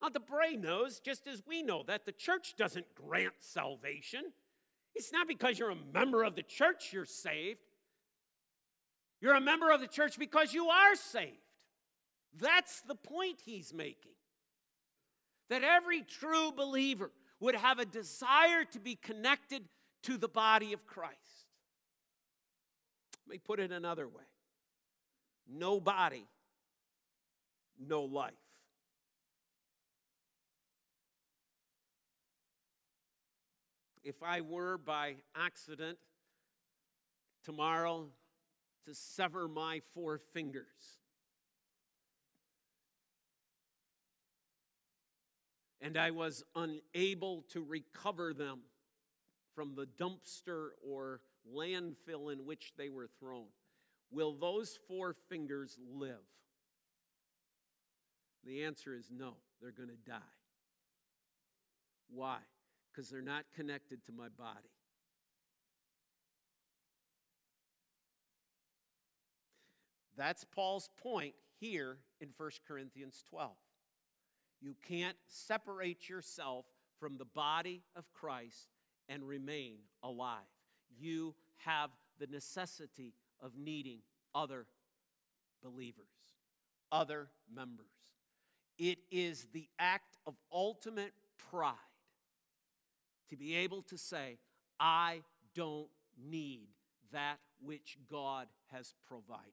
Now, 0.02 0.10
DeBray 0.10 0.62
knows, 0.62 1.00
just 1.00 1.28
as 1.28 1.42
we 1.48 1.64
know, 1.64 1.84
that 1.88 2.06
the 2.06 2.12
church 2.12 2.56
doesn't 2.58 2.86
grant 2.96 3.34
salvation. 3.40 4.22
It's 4.94 5.12
not 5.12 5.28
because 5.28 5.58
you're 5.58 5.72
a 5.72 5.78
member 5.94 6.24
of 6.24 6.36
the 6.36 6.44
church 6.44 6.92
you're 6.92 7.06
saved. 7.06 7.60
You're 9.22 9.36
a 9.36 9.42
member 9.42 9.72
of 9.72 9.82
the 9.82 9.88
church 9.88 10.20
because 10.20 10.54
you 10.54 10.68
are 10.68 10.96
saved. 10.96 11.38
That's 12.38 12.82
the 12.82 12.96
point 12.96 13.40
he's 13.46 13.74
making. 13.74 14.12
That 15.50 15.64
every 15.64 16.02
true 16.02 16.52
believer 16.52 17.12
would 17.40 17.56
have 17.56 17.80
a 17.80 17.86
desire 17.86 18.64
to 18.72 18.80
be 18.80 18.96
connected 18.96 19.64
to 20.04 20.18
the 20.18 20.28
body 20.28 20.74
of 20.74 20.86
Christ. 20.86 21.16
Let 23.28 23.34
me 23.34 23.38
put 23.40 23.60
it 23.60 23.72
another 23.72 24.08
way 24.08 24.24
no 25.48 25.80
body, 25.80 26.26
no 27.80 28.04
life. 28.04 28.34
if 34.06 34.22
I 34.22 34.42
were 34.42 34.78
by 34.78 35.16
accident 35.36 35.98
tomorrow 37.44 38.08
to 38.86 38.94
sever 38.94 39.48
my 39.48 39.82
four 39.96 40.20
fingers, 40.20 41.00
and 45.86 45.98
I 45.98 46.12
was 46.12 46.44
unable 46.56 47.44
to 47.54 47.64
recover 47.64 48.34
them 48.34 48.60
from 49.54 49.76
the 49.76 49.86
dumpster 49.86 50.70
or 50.86 51.22
landfill 51.56 52.34
in 52.34 52.46
which 52.46 52.74
they 52.78 52.90
were 52.90 53.08
thrown, 53.20 53.46
will 54.12 54.34
those 54.34 54.78
four 54.88 55.16
fingers 55.30 55.78
live? 55.94 56.26
The 58.44 58.64
answer 58.64 58.94
is 58.94 59.10
no, 59.10 59.36
they're 59.62 59.72
going 59.72 59.90
to 59.90 60.12
die. 60.12 60.20
Why? 62.10 62.40
because 62.96 63.10
they're 63.10 63.22
not 63.22 63.44
connected 63.54 64.06
to 64.06 64.12
my 64.12 64.30
body. 64.30 64.70
That's 70.18 70.46
Paul's 70.46 70.90
point 71.02 71.34
here 71.60 71.98
in 72.22 72.30
1 72.38 72.50
Corinthians 72.66 73.22
12. 73.30 73.52
You 74.66 74.74
can't 74.88 75.16
separate 75.28 76.10
yourself 76.10 76.66
from 77.00 77.20
the 77.20 77.26
body 77.26 77.84
of 77.96 78.12
Christ 78.16 78.70
and 79.08 79.24
remain 79.24 79.76
alive. 80.02 80.40
You 81.00 81.36
have 81.58 81.92
the 82.18 82.26
necessity 82.26 83.14
of 83.40 83.52
needing 83.56 84.00
other 84.34 84.66
believers, 85.64 86.08
other 86.92 87.28
members. 87.54 87.86
It 88.80 88.98
is 89.12 89.46
the 89.54 89.68
act 89.78 90.18
of 90.26 90.34
ultimate 90.52 91.14
pride 91.52 91.76
to 93.30 93.38
be 93.38 93.54
able 93.58 93.84
to 93.84 94.00
say, 94.00 94.40
I 94.80 95.22
don't 95.54 95.90
need 96.20 96.70
that 97.12 97.38
which 97.64 98.00
God 98.10 98.48
has 98.72 98.96
provided. 99.08 99.44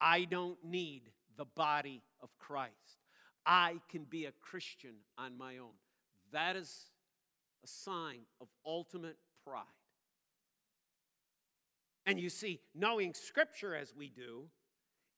I 0.00 0.22
don't 0.22 0.64
need 0.64 1.10
the 1.36 1.46
body 1.46 2.00
of 2.22 2.28
Christ. 2.38 3.00
I 3.46 3.76
can 3.90 4.04
be 4.04 4.24
a 4.26 4.32
Christian 4.40 4.94
on 5.18 5.36
my 5.36 5.58
own. 5.58 5.74
That 6.32 6.56
is 6.56 6.90
a 7.62 7.66
sign 7.66 8.20
of 8.40 8.48
ultimate 8.66 9.16
pride. 9.46 9.62
And 12.06 12.20
you 12.20 12.28
see, 12.28 12.60
knowing 12.74 13.14
Scripture 13.14 13.74
as 13.74 13.94
we 13.96 14.08
do, 14.08 14.44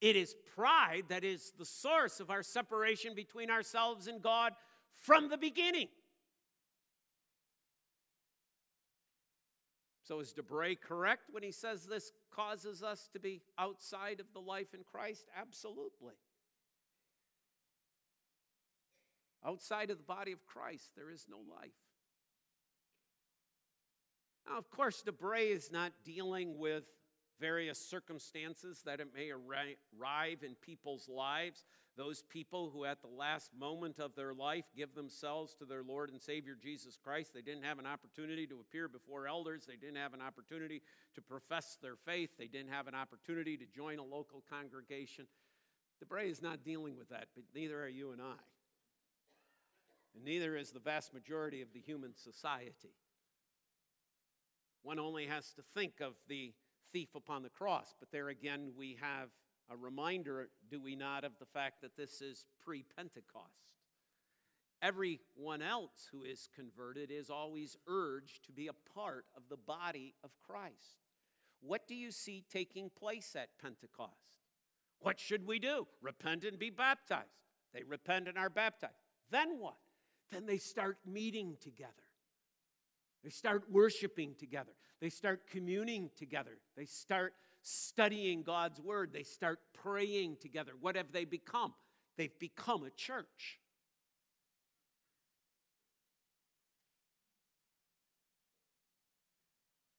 it 0.01 0.15
is 0.15 0.37
pride 0.55 1.05
that 1.09 1.25
is 1.25 1.53
the 1.59 1.65
source 1.65 2.21
of 2.21 2.31
our 2.31 2.43
separation 2.43 3.15
between 3.15 3.51
ourselves 3.51 4.07
and 4.07 4.23
God 4.23 4.53
from 4.93 5.29
the 5.29 5.39
beginning. 5.39 5.89
So 10.07 10.21
is 10.21 10.33
DeBray 10.33 10.81
correct 10.81 11.31
when 11.33 11.43
he 11.43 11.51
says 11.51 11.85
this 11.87 12.13
causes 12.31 12.83
us 12.83 13.09
to 13.13 13.19
be 13.19 13.43
outside 13.59 14.21
of 14.21 14.27
the 14.33 14.41
life 14.41 14.73
in 14.73 14.81
Christ? 14.85 15.27
Absolutely. 15.37 16.15
Outside 19.47 19.91
of 19.91 19.99
the 19.99 20.05
body 20.05 20.33
of 20.33 20.45
Christ, 20.45 20.91
there 20.97 21.11
is 21.11 21.27
no 21.31 21.39
life. 21.39 21.71
Now, 24.49 24.59
of 24.59 24.71
course, 24.71 25.05
DeBray 25.07 25.55
is 25.55 25.71
not 25.71 25.93
dealing 26.05 26.59
with 26.59 26.85
various 27.41 27.79
circumstances 27.79 28.83
that 28.87 29.01
it 29.01 29.09
may 29.15 29.31
arrive 29.31 30.43
in 30.43 30.55
people's 30.61 31.09
lives. 31.09 31.65
Those 31.97 32.23
people 32.29 32.71
who, 32.71 32.85
at 32.85 33.01
the 33.01 33.09
last 33.09 33.51
moment 33.59 33.99
of 34.01 34.15
their 34.15 34.35
life, 34.35 34.65
give 34.77 34.95
themselves 34.95 35.55
to 35.55 35.65
their 35.65 35.83
Lord 35.83 36.11
and 36.11 36.21
Savior 36.21 36.57
Jesus 36.61 36.99
Christ. 37.03 37.33
They 37.33 37.41
didn't 37.41 37.65
have 37.65 37.79
an 37.79 37.87
opportunity 37.87 38.47
to 38.49 38.61
appear 38.61 38.89
before 38.89 39.29
elders. 39.29 39.65
They 39.67 39.77
didn't 39.77 39.97
have 39.97 40.15
an 40.15 40.23
opportunity 40.23 40.83
to 41.15 41.23
profess 41.23 41.79
their 41.81 41.97
faith. 41.97 42.31
They 42.39 42.49
didn't 42.49 42.71
have 42.71 42.87
an 42.87 42.95
opportunity 42.95 43.57
to 43.57 43.65
join 43.67 43.99
a 43.99 44.05
local 44.05 44.43
congregation. 44.51 45.27
Debray 46.05 46.31
is 46.31 46.43
not 46.43 46.65
dealing 46.65 46.97
with 46.97 47.09
that, 47.09 47.29
but 47.35 47.45
neither 47.55 47.83
are 47.83 47.89
you 47.89 48.13
and 48.13 48.21
I. 48.21 48.35
And 50.17 50.25
neither 50.25 50.57
is 50.57 50.71
the 50.71 50.81
vast 50.81 51.13
majority 51.13 51.61
of 51.61 51.75
the 51.75 51.81
human 51.81 52.17
society. 52.17 52.95
One 54.83 54.99
only 54.99 55.27
has 55.27 55.53
to 55.53 55.63
think 55.75 56.01
of 56.01 56.15
the 56.27 56.55
thief 56.93 57.15
upon 57.15 57.43
the 57.43 57.51
cross, 57.51 57.95
but 58.01 58.11
there 58.11 58.29
again 58.29 58.73
we 58.77 58.97
have 59.01 59.29
a 59.71 59.77
reminder, 59.77 60.49
do 60.71 60.81
we 60.81 60.97
not, 60.97 61.25
of 61.25 61.33
the 61.39 61.45
fact 61.45 61.83
that 61.83 61.97
this 61.97 62.23
is 62.23 62.47
pre 62.65 62.85
Pentecost. 62.97 63.75
Everyone 64.81 65.61
else 65.61 66.09
who 66.13 66.23
is 66.23 66.49
converted 66.55 67.11
is 67.11 67.31
always 67.31 67.77
urged 67.89 68.45
to 68.45 68.53
be 68.53 68.69
a 68.69 68.95
part 68.95 69.27
of 69.37 69.43
the 69.51 69.57
body 69.57 70.15
of 70.23 70.31
Christ. 70.47 71.03
What 71.61 71.89
do 71.89 71.95
you 71.95 72.11
see 72.11 72.45
taking 72.51 72.91
place 72.91 73.35
at 73.35 73.59
Pentecost? 73.61 74.13
What 75.01 75.19
should 75.19 75.47
we 75.47 75.59
do? 75.59 75.87
Repent 76.01 76.45
and 76.45 76.59
be 76.59 76.71
baptized. 76.71 77.27
They 77.75 77.83
repent 77.83 78.29
and 78.29 78.39
are 78.39 78.51
baptized. 78.51 78.95
Then 79.31 79.59
what? 79.59 79.77
Then 80.31 80.47
they 80.47 80.59
start 80.59 80.99
meeting 81.07 81.57
together. 81.61 81.93
They 83.23 83.31
start 83.31 83.65
worshiping 83.71 84.35
together. 84.39 84.73
They 85.01 85.09
start 85.11 85.49
communing 85.51 86.11
together. 86.17 86.59
They 86.77 86.87
start 86.87 87.35
studying 87.63 88.43
God's 88.43 88.81
word. 88.81 89.13
They 89.13 89.25
start 89.25 89.59
praying 89.75 90.37
together. 90.41 90.73
What 90.81 90.97
have 90.97 91.13
they 91.13 91.25
become? 91.25 91.75
They've 92.17 92.39
become 92.39 92.85
a 92.85 92.91
church. 92.91 93.61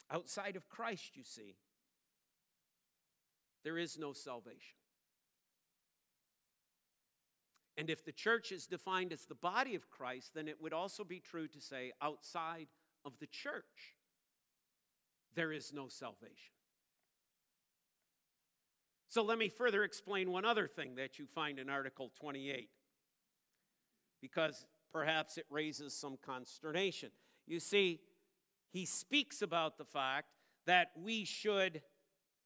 Outside 0.10 0.56
of 0.56 0.70
Christ, 0.70 1.18
you 1.18 1.24
see, 1.24 1.58
there 3.64 3.78
is 3.78 3.98
no 4.00 4.14
salvation. 4.14 4.77
And 7.78 7.92
if 7.92 8.04
the 8.04 8.12
church 8.12 8.52
is 8.52 8.66
defined 8.66 9.14
as 9.14 9.26
the 9.26 9.36
body 9.36 9.76
of 9.76 9.90
Christ, 9.90 10.32
then 10.34 10.48
it 10.48 10.60
would 10.60 10.74
also 10.74 11.04
be 11.04 11.20
true 11.20 11.48
to 11.48 11.62
say 11.62 11.92
outside 12.02 12.68
of 13.06 13.14
the 13.20 13.28
church, 13.28 13.96
there 15.36 15.52
is 15.52 15.72
no 15.72 15.88
salvation. 15.88 16.54
So 19.10 19.24
let 19.24 19.38
me 19.38 19.48
further 19.48 19.84
explain 19.84 20.32
one 20.32 20.44
other 20.44 20.68
thing 20.68 20.96
that 20.96 21.20
you 21.20 21.28
find 21.28 21.60
in 21.60 21.70
Article 21.70 22.12
28, 22.20 22.70
because 24.22 24.66
perhaps 24.92 25.38
it 25.38 25.46
raises 25.50 25.94
some 25.94 26.18
consternation. 26.26 27.12
You 27.46 27.60
see, 27.60 28.02
he 28.72 28.86
speaks 28.86 29.42
about 29.42 29.78
the 29.78 29.86
fact 29.86 30.28
that 30.66 30.92
we 31.02 31.24
should 31.24 31.84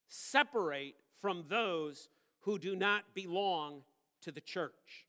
separate 0.07 0.95
from 1.19 1.45
those 1.47 2.09
who 2.41 2.59
do 2.59 2.75
not 2.75 3.15
belong 3.15 3.83
to 4.21 4.31
the 4.31 4.41
church. 4.41 5.07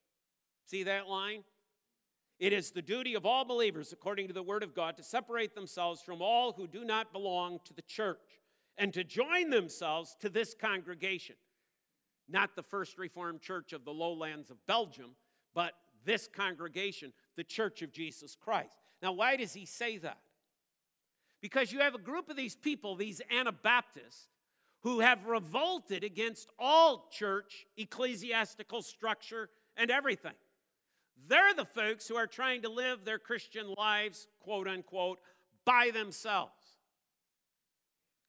See 0.72 0.84
that 0.84 1.06
line? 1.06 1.44
It 2.38 2.54
is 2.54 2.70
the 2.70 2.80
duty 2.80 3.12
of 3.12 3.26
all 3.26 3.44
believers, 3.44 3.92
according 3.92 4.28
to 4.28 4.32
the 4.32 4.42
Word 4.42 4.62
of 4.62 4.74
God, 4.74 4.96
to 4.96 5.02
separate 5.02 5.54
themselves 5.54 6.00
from 6.00 6.22
all 6.22 6.54
who 6.54 6.66
do 6.66 6.82
not 6.82 7.12
belong 7.12 7.60
to 7.66 7.74
the 7.74 7.82
church 7.82 8.40
and 8.78 8.90
to 8.94 9.04
join 9.04 9.50
themselves 9.50 10.16
to 10.20 10.30
this 10.30 10.54
congregation. 10.58 11.36
Not 12.26 12.56
the 12.56 12.62
First 12.62 12.96
Reformed 12.96 13.42
Church 13.42 13.74
of 13.74 13.84
the 13.84 13.90
lowlands 13.90 14.50
of 14.50 14.66
Belgium, 14.66 15.10
but 15.54 15.74
this 16.06 16.26
congregation, 16.26 17.12
the 17.36 17.44
Church 17.44 17.82
of 17.82 17.92
Jesus 17.92 18.34
Christ. 18.34 18.78
Now, 19.02 19.12
why 19.12 19.36
does 19.36 19.52
he 19.52 19.66
say 19.66 19.98
that? 19.98 20.20
Because 21.42 21.70
you 21.70 21.80
have 21.80 21.94
a 21.94 21.98
group 21.98 22.30
of 22.30 22.36
these 22.36 22.56
people, 22.56 22.96
these 22.96 23.20
Anabaptists, 23.30 24.28
who 24.84 25.00
have 25.00 25.26
revolted 25.26 26.02
against 26.02 26.48
all 26.58 27.10
church, 27.12 27.66
ecclesiastical 27.76 28.80
structure, 28.80 29.50
and 29.76 29.90
everything. 29.90 30.32
They're 31.28 31.54
the 31.54 31.64
folks 31.64 32.08
who 32.08 32.16
are 32.16 32.26
trying 32.26 32.62
to 32.62 32.68
live 32.68 33.04
their 33.04 33.18
Christian 33.18 33.74
lives, 33.76 34.26
quote 34.40 34.68
unquote, 34.68 35.20
by 35.64 35.90
themselves. 35.92 36.52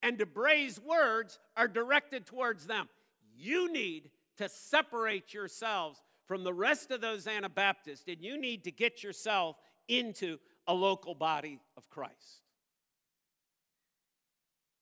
And 0.02 0.18
DeBray's 0.20 0.80
words 0.80 1.40
are 1.56 1.68
directed 1.68 2.26
towards 2.26 2.68
them. 2.68 2.90
You 3.36 3.72
need 3.72 4.12
to 4.38 4.50
separate 4.50 5.34
yourselves 5.34 6.02
from 6.26 6.44
the 6.44 6.54
rest 6.54 6.92
of 6.92 7.02
those 7.02 7.28
Anabaptists, 7.28 8.06
and 8.08 8.18
you 8.22 8.38
need 8.38 8.64
to 8.66 8.72
get 8.72 9.04
yourself 9.04 9.58
into 9.88 10.38
a 10.68 10.74
local 10.74 11.16
body 11.16 11.60
of 11.78 11.90
Christ. 11.90 12.42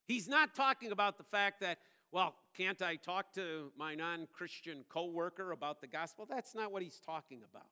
He's 0.08 0.28
not 0.28 0.54
talking 0.54 0.92
about 0.92 1.18
the 1.18 1.24
fact 1.24 1.62
that, 1.62 1.80
well, 2.12 2.36
can't 2.56 2.82
I 2.82 2.96
talk 2.98 3.32
to 3.34 3.72
my 3.78 3.96
non 3.96 4.28
Christian 4.34 4.84
coworker 4.90 5.52
about 5.52 5.82
the 5.82 5.88
gospel? 5.88 6.28
That's 6.30 6.54
not 6.54 6.72
what 6.72 6.84
he's 6.84 7.00
talking 7.00 7.42
about. 7.50 7.68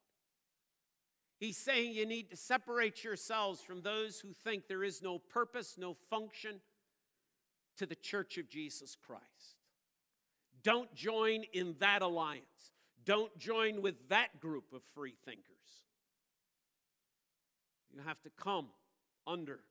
He's 1.39 1.58
saying 1.58 1.93
you 1.93 2.06
need 2.06 2.30
to 2.32 2.36
separate 2.36 3.04
yourselves 3.04 3.62
from 3.62 3.82
those 3.82 4.19
who 4.19 4.34
think 4.43 4.67
there 4.67 4.84
is 4.84 5.02
no 5.02 5.19
purpose, 5.19 5.75
no 5.78 5.95
function 6.10 6.60
to 7.78 7.86
the 7.86 7.95
church 7.95 8.38
of 8.38 8.49
Jesus 8.49 8.97
Christ. 9.08 9.23
Don't 10.63 10.93
join 10.93 11.45
in 11.54 11.75
that 11.80 12.02
alliance. 12.02 12.73
Don't 13.06 13.36
join 13.39 13.82
with 13.82 14.10
that 14.10 14.41
group 14.41 14.73
of 14.73 14.82
free 14.93 15.15
thinkers. 15.23 15.45
You 17.93 18.02
have 18.06 18.21
to 18.23 18.30
come 18.30 18.67
under 19.25 19.62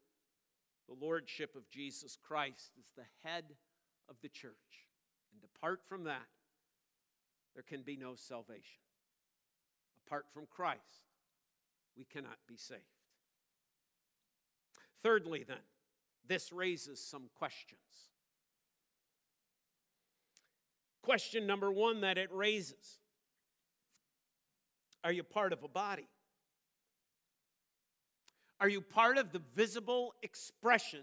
the 0.88 1.04
lordship 1.04 1.54
of 1.54 1.68
Jesus 1.68 2.16
Christ 2.16 2.70
as 2.78 2.86
the 2.96 3.28
head 3.28 3.44
of 4.08 4.16
the 4.22 4.28
church. 4.28 4.54
And 5.34 5.42
apart 5.54 5.82
from 5.86 6.04
that, 6.04 6.26
there 7.54 7.62
can 7.62 7.82
be 7.82 7.96
no 7.96 8.14
salvation. 8.14 8.80
Apart 10.06 10.26
from 10.32 10.46
Christ, 10.46 11.07
we 11.98 12.04
cannot 12.04 12.38
be 12.46 12.56
saved. 12.56 12.82
Thirdly, 15.02 15.44
then, 15.46 15.58
this 16.26 16.52
raises 16.52 17.02
some 17.02 17.28
questions. 17.34 17.80
Question 21.02 21.46
number 21.46 21.70
one 21.70 22.02
that 22.02 22.18
it 22.18 22.32
raises 22.32 23.00
Are 25.02 25.12
you 25.12 25.24
part 25.24 25.52
of 25.52 25.64
a 25.64 25.68
body? 25.68 26.06
Are 28.60 28.68
you 28.68 28.80
part 28.80 29.18
of 29.18 29.32
the 29.32 29.40
visible 29.54 30.14
expression 30.22 31.00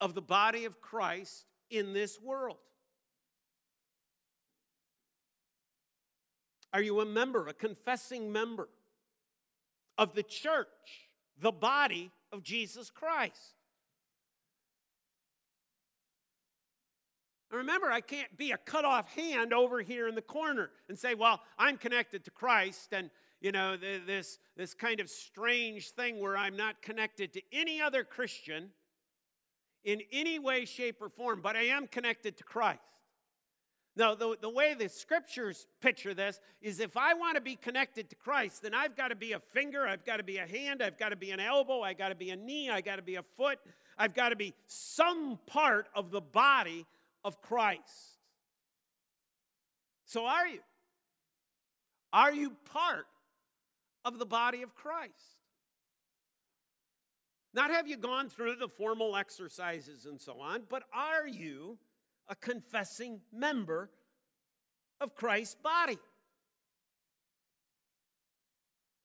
of 0.00 0.14
the 0.14 0.22
body 0.22 0.64
of 0.64 0.80
Christ 0.80 1.44
in 1.70 1.92
this 1.92 2.20
world? 2.20 2.58
Are 6.72 6.80
you 6.80 7.00
a 7.00 7.04
member, 7.04 7.48
a 7.48 7.52
confessing 7.52 8.32
member? 8.32 8.68
Of 10.02 10.14
the 10.14 10.22
church, 10.24 10.66
the 11.40 11.52
body 11.52 12.10
of 12.32 12.42
Jesus 12.42 12.90
Christ. 12.90 13.54
And 17.48 17.58
remember, 17.58 17.88
I 17.88 18.00
can't 18.00 18.36
be 18.36 18.50
a 18.50 18.56
cut 18.56 18.84
off 18.84 19.14
hand 19.14 19.52
over 19.52 19.80
here 19.80 20.08
in 20.08 20.16
the 20.16 20.22
corner 20.22 20.70
and 20.88 20.98
say, 20.98 21.14
well, 21.14 21.40
I'm 21.56 21.76
connected 21.76 22.24
to 22.24 22.32
Christ, 22.32 22.92
and, 22.92 23.10
you 23.40 23.52
know, 23.52 23.76
this, 23.76 24.40
this 24.56 24.74
kind 24.74 24.98
of 24.98 25.08
strange 25.08 25.90
thing 25.90 26.18
where 26.18 26.36
I'm 26.36 26.56
not 26.56 26.82
connected 26.82 27.32
to 27.34 27.42
any 27.52 27.80
other 27.80 28.02
Christian 28.02 28.70
in 29.84 30.00
any 30.10 30.40
way, 30.40 30.64
shape, 30.64 30.96
or 31.00 31.10
form, 31.10 31.40
but 31.42 31.54
I 31.54 31.66
am 31.66 31.86
connected 31.86 32.36
to 32.38 32.44
Christ. 32.44 32.80
Now, 33.94 34.14
the, 34.14 34.36
the 34.40 34.48
way 34.48 34.74
the 34.74 34.88
scriptures 34.88 35.66
picture 35.82 36.14
this 36.14 36.40
is 36.62 36.80
if 36.80 36.96
I 36.96 37.12
want 37.12 37.34
to 37.34 37.42
be 37.42 37.56
connected 37.56 38.08
to 38.10 38.16
Christ, 38.16 38.62
then 38.62 38.72
I've 38.72 38.96
got 38.96 39.08
to 39.08 39.14
be 39.14 39.32
a 39.32 39.38
finger, 39.38 39.86
I've 39.86 40.04
got 40.04 40.16
to 40.16 40.22
be 40.22 40.38
a 40.38 40.46
hand, 40.46 40.82
I've 40.82 40.98
got 40.98 41.10
to 41.10 41.16
be 41.16 41.30
an 41.30 41.40
elbow, 41.40 41.82
I've 41.82 41.98
got 41.98 42.08
to 42.08 42.14
be 42.14 42.30
a 42.30 42.36
knee, 42.36 42.70
I've 42.70 42.84
got 42.84 42.96
to 42.96 43.02
be 43.02 43.16
a 43.16 43.22
foot, 43.22 43.58
I've 43.98 44.14
got 44.14 44.30
to 44.30 44.36
be 44.36 44.54
some 44.66 45.38
part 45.46 45.88
of 45.94 46.10
the 46.10 46.22
body 46.22 46.86
of 47.22 47.42
Christ. 47.42 48.16
So, 50.06 50.24
are 50.24 50.46
you? 50.46 50.60
Are 52.14 52.32
you 52.32 52.52
part 52.72 53.06
of 54.04 54.18
the 54.18 54.26
body 54.26 54.62
of 54.62 54.74
Christ? 54.74 55.12
Not 57.54 57.70
have 57.70 57.86
you 57.86 57.98
gone 57.98 58.30
through 58.30 58.56
the 58.56 58.68
formal 58.68 59.16
exercises 59.16 60.06
and 60.06 60.18
so 60.18 60.40
on, 60.40 60.62
but 60.70 60.84
are 60.94 61.26
you 61.26 61.76
a 62.28 62.34
confessing 62.34 63.20
member 63.32 63.90
of 65.00 65.14
Christ's 65.14 65.56
body. 65.56 65.98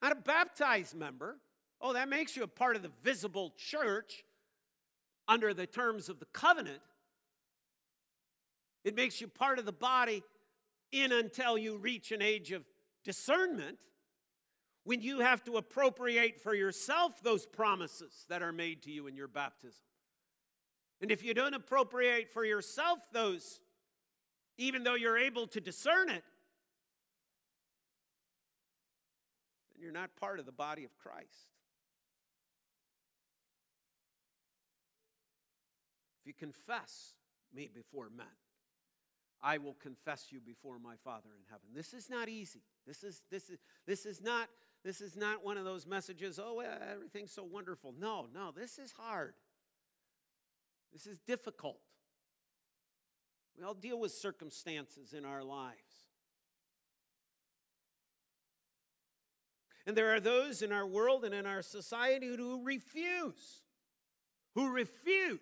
Not 0.02 0.12
a 0.12 0.16
baptized 0.16 0.96
member. 0.96 1.38
Oh, 1.82 1.94
that 1.94 2.10
makes 2.10 2.36
you 2.36 2.44
a 2.44 2.48
part 2.48 2.76
of 2.76 2.82
the 2.82 2.92
visible 3.04 3.54
church 3.58 4.24
under 5.28 5.54
the 5.54 5.68
terms 5.68 6.10
of 6.10 6.20
the 6.20 6.28
covenant, 6.34 6.82
It 8.84 8.96
makes 8.96 9.20
you 9.20 9.28
part 9.28 9.60
of 9.60 9.66
the 9.66 9.74
body 9.74 10.24
in 10.94 11.12
until 11.12 11.58
you 11.58 11.78
reach 11.78 12.14
an 12.14 12.22
age 12.22 12.54
of 12.54 12.64
discernment 13.04 13.78
when 14.86 15.02
you 15.02 15.20
have 15.20 15.44
to 15.44 15.58
appropriate 15.58 16.40
for 16.40 16.56
yourself 16.56 17.22
those 17.22 17.46
promises 17.46 18.26
that 18.30 18.42
are 18.42 18.54
made 18.54 18.84
to 18.84 18.92
you 18.92 19.08
in 19.08 19.18
your 19.18 19.28
baptism. 19.28 19.87
And 21.02 21.12
if 21.12 21.24
you 21.24 21.34
don't 21.34 21.54
appropriate 21.54 22.32
for 22.32 22.44
yourself 22.44 23.00
those, 23.14 23.60
even 24.58 24.84
though 24.84 24.96
you're 24.96 25.18
able 25.18 25.48
to 25.48 25.62
discern 25.62 26.10
it, 26.10 26.24
then 29.72 29.84
you're 29.84 29.92
not 29.92 30.16
part 30.16 30.40
of 30.40 30.46
the 30.46 30.52
body 30.52 30.84
of 30.84 30.98
Christ. 30.98 31.52
If 36.22 36.28
you 36.28 36.34
confess 36.34 37.14
me 37.54 37.70
before 37.74 38.10
men, 38.10 38.26
I 39.42 39.60
will 39.60 39.76
confess 39.76 40.28
you 40.32 40.40
before 40.40 40.80
my 40.80 40.96
Father 41.04 41.30
in 41.38 41.44
heaven. 41.50 41.68
This 41.76 41.94
is 41.94 42.10
not 42.10 42.28
easy. 42.28 42.64
This 42.88 43.04
is, 43.04 43.22
this 43.30 43.50
is, 43.50 43.60
this 43.86 44.08
is, 44.08 44.20
not, 44.20 44.50
this 44.84 45.00
is 45.00 45.16
not 45.16 45.46
one 45.46 45.58
of 45.58 45.66
those 45.66 45.86
messages, 45.86 46.40
oh, 46.44 46.64
everything's 46.92 47.32
so 47.32 47.44
wonderful. 47.44 47.94
No, 48.00 48.28
no, 48.34 48.52
this 48.52 48.80
is 48.80 48.92
hard. 48.98 49.36
This 50.94 51.06
is 51.06 51.20
difficult. 51.20 51.80
We 53.58 53.64
all 53.64 53.74
deal 53.74 54.00
with 54.00 54.12
circumstances 54.12 55.14
in 55.14 55.26
our 55.26 55.44
lives. 55.44 55.76
And 59.86 59.96
there 59.96 60.14
are 60.14 60.20
those 60.20 60.62
in 60.62 60.72
our 60.72 60.86
world 60.86 61.24
and 61.24 61.34
in 61.34 61.46
our 61.46 61.62
society 61.62 62.28
who 62.28 62.64
refuse, 62.64 63.62
who 64.54 64.70
refuse 64.70 65.40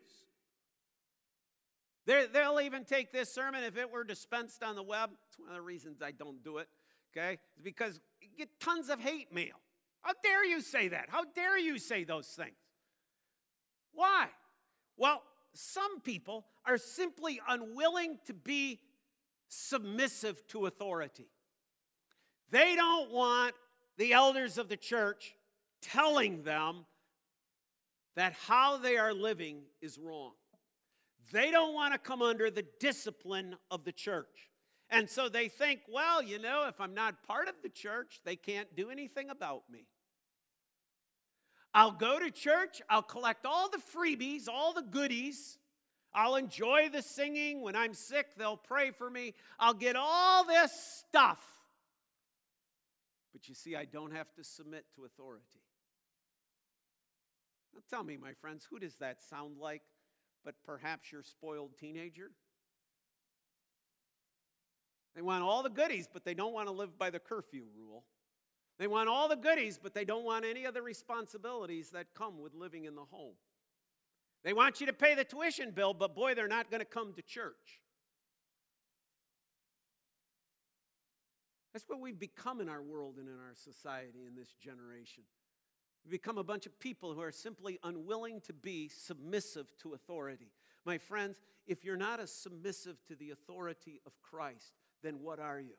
they 2.05 2.27
will 2.47 2.61
even 2.61 2.85
take 2.85 3.11
this 3.11 3.33
sermon 3.33 3.63
if 3.63 3.77
it 3.77 3.91
were 3.91 4.03
dispensed 4.03 4.63
on 4.63 4.75
the 4.75 4.83
web. 4.83 5.09
It's 5.27 5.39
one 5.39 5.49
of 5.49 5.55
the 5.55 5.61
reasons 5.61 6.01
I 6.01 6.11
don't 6.11 6.43
do 6.43 6.59
it, 6.59 6.67
okay? 7.15 7.39
It's 7.55 7.63
because 7.63 7.99
you 8.21 8.29
get 8.37 8.59
tons 8.59 8.89
of 8.89 8.99
hate 8.99 9.33
mail. 9.33 9.55
How 10.01 10.13
dare 10.23 10.45
you 10.45 10.61
say 10.61 10.89
that? 10.89 11.05
How 11.09 11.23
dare 11.23 11.57
you 11.57 11.79
say 11.79 12.03
those 12.03 12.27
things? 12.27 12.55
Why? 13.93 14.27
Well, 14.97 15.23
some 15.57 16.01
people 16.01 16.45
are 16.65 16.77
simply 16.77 17.39
unwilling 17.47 18.19
to 18.25 18.33
be 18.33 18.79
submissive 19.47 20.45
to 20.47 20.65
authority. 20.65 21.27
They 22.51 22.75
don't 22.75 23.11
want 23.11 23.55
the 23.97 24.13
elders 24.13 24.57
of 24.57 24.69
the 24.69 24.77
church 24.77 25.35
telling 25.81 26.43
them 26.43 26.85
that 28.15 28.33
how 28.33 28.77
they 28.77 28.97
are 28.97 29.13
living 29.13 29.61
is 29.81 29.97
wrong. 29.97 30.31
They 31.31 31.51
don't 31.51 31.73
want 31.73 31.93
to 31.93 31.99
come 31.99 32.21
under 32.21 32.49
the 32.49 32.65
discipline 32.79 33.55
of 33.71 33.83
the 33.83 33.91
church. 33.91 34.51
And 34.89 35.09
so 35.09 35.27
they 35.27 35.47
think, 35.47 35.81
well, 35.91 36.21
you 36.21 36.39
know, 36.39 36.65
if 36.67 36.79
I'm 36.79 36.93
not 36.93 37.23
part 37.23 37.47
of 37.47 37.55
the 37.63 37.69
church, 37.69 38.21
they 38.23 38.35
can't 38.35 38.73
do 38.75 38.89
anything 38.89 39.29
about 39.29 39.63
me. 39.69 39.87
I'll 41.75 41.91
go 41.91 42.17
to 42.17 42.31
church, 42.31 42.81
I'll 42.89 43.03
collect 43.03 43.45
all 43.45 43.69
the 43.69 43.77
freebies, 43.77 44.47
all 44.49 44.73
the 44.73 44.81
goodies. 44.81 45.59
I'll 46.11 46.37
enjoy 46.37 46.89
the 46.91 47.01
singing. 47.01 47.61
When 47.61 47.75
I'm 47.75 47.93
sick, 47.93 48.35
they'll 48.37 48.55
pray 48.55 48.91
for 48.91 49.09
me. 49.09 49.33
I'll 49.59 49.73
get 49.73 49.97
all 49.97 50.45
this 50.45 50.71
stuff. 50.71 51.41
But 53.33 53.49
you 53.49 53.53
see, 53.53 53.75
I 53.75 53.83
don't 53.83 54.13
have 54.13 54.33
to 54.35 54.43
submit 54.43 54.85
to 54.95 55.03
authority. 55.03 55.61
Now 57.73 57.81
tell 57.89 58.03
me, 58.05 58.15
my 58.15 58.31
friends, 58.31 58.65
who 58.67 58.79
does 58.79 58.95
that 58.95 59.21
sound 59.21 59.57
like? 59.59 59.81
but 60.45 60.53
perhaps 60.63 61.11
your 61.11 61.23
spoiled 61.23 61.71
teenager. 61.77 62.29
They 65.15 65.21
want 65.21 65.43
all 65.43 65.63
the 65.63 65.69
goodies, 65.69 66.07
but 66.11 66.23
they 66.23 66.35
don't 66.35 66.53
want 66.53 66.67
to 66.67 66.73
live 66.73 66.97
by 66.97 67.09
the 67.09 67.19
curfew 67.19 67.63
rule. 67.75 68.03
They 68.77 68.87
want 68.87 69.07
all 69.07 69.29
the 69.29 69.35
goodies, 69.35 69.79
but 69.81 69.93
they 69.93 70.05
don't 70.05 70.25
want 70.25 70.45
any 70.45 70.65
of 70.65 70.73
the 70.73 70.81
responsibilities 70.81 71.91
that 71.91 72.07
come 72.13 72.41
with 72.41 72.53
living 72.53 72.85
in 72.85 72.95
the 72.95 73.05
home. 73.05 73.35
They 74.43 74.53
want 74.53 74.79
you 74.79 74.87
to 74.87 74.93
pay 74.93 75.15
the 75.15 75.23
tuition 75.23 75.71
bill, 75.71 75.93
but 75.93 76.13
boy, 76.13 76.35
they're 76.35 76.47
not 76.47 76.69
going 76.69 76.81
to 76.81 76.85
come 76.85 77.13
to 77.13 77.21
church. 77.21 77.81
That's 81.73 81.85
what 81.89 81.99
we've 81.99 82.19
become 82.19 82.61
in 82.61 82.69
our 82.69 82.81
world 82.81 83.15
and 83.17 83.27
in 83.27 83.35
our 83.35 83.55
society 83.55 84.25
in 84.25 84.35
this 84.35 84.53
generation. 84.53 85.23
We've 86.05 86.11
become 86.11 86.37
a 86.37 86.43
bunch 86.43 86.65
of 86.65 86.79
people 86.79 87.13
who 87.13 87.21
are 87.21 87.31
simply 87.31 87.79
unwilling 87.83 88.39
to 88.41 88.53
be 88.53 88.89
submissive 88.89 89.73
to 89.79 89.93
authority. 89.93 90.51
My 90.85 90.97
friends, 90.97 91.37
if 91.65 91.83
you're 91.83 91.97
not 91.97 92.19
as 92.19 92.31
submissive 92.31 93.03
to 93.07 93.15
the 93.15 93.31
authority 93.31 93.99
of 94.05 94.13
Christ, 94.21 94.73
then 95.01 95.15
what 95.21 95.39
are 95.39 95.59
you? 95.59 95.73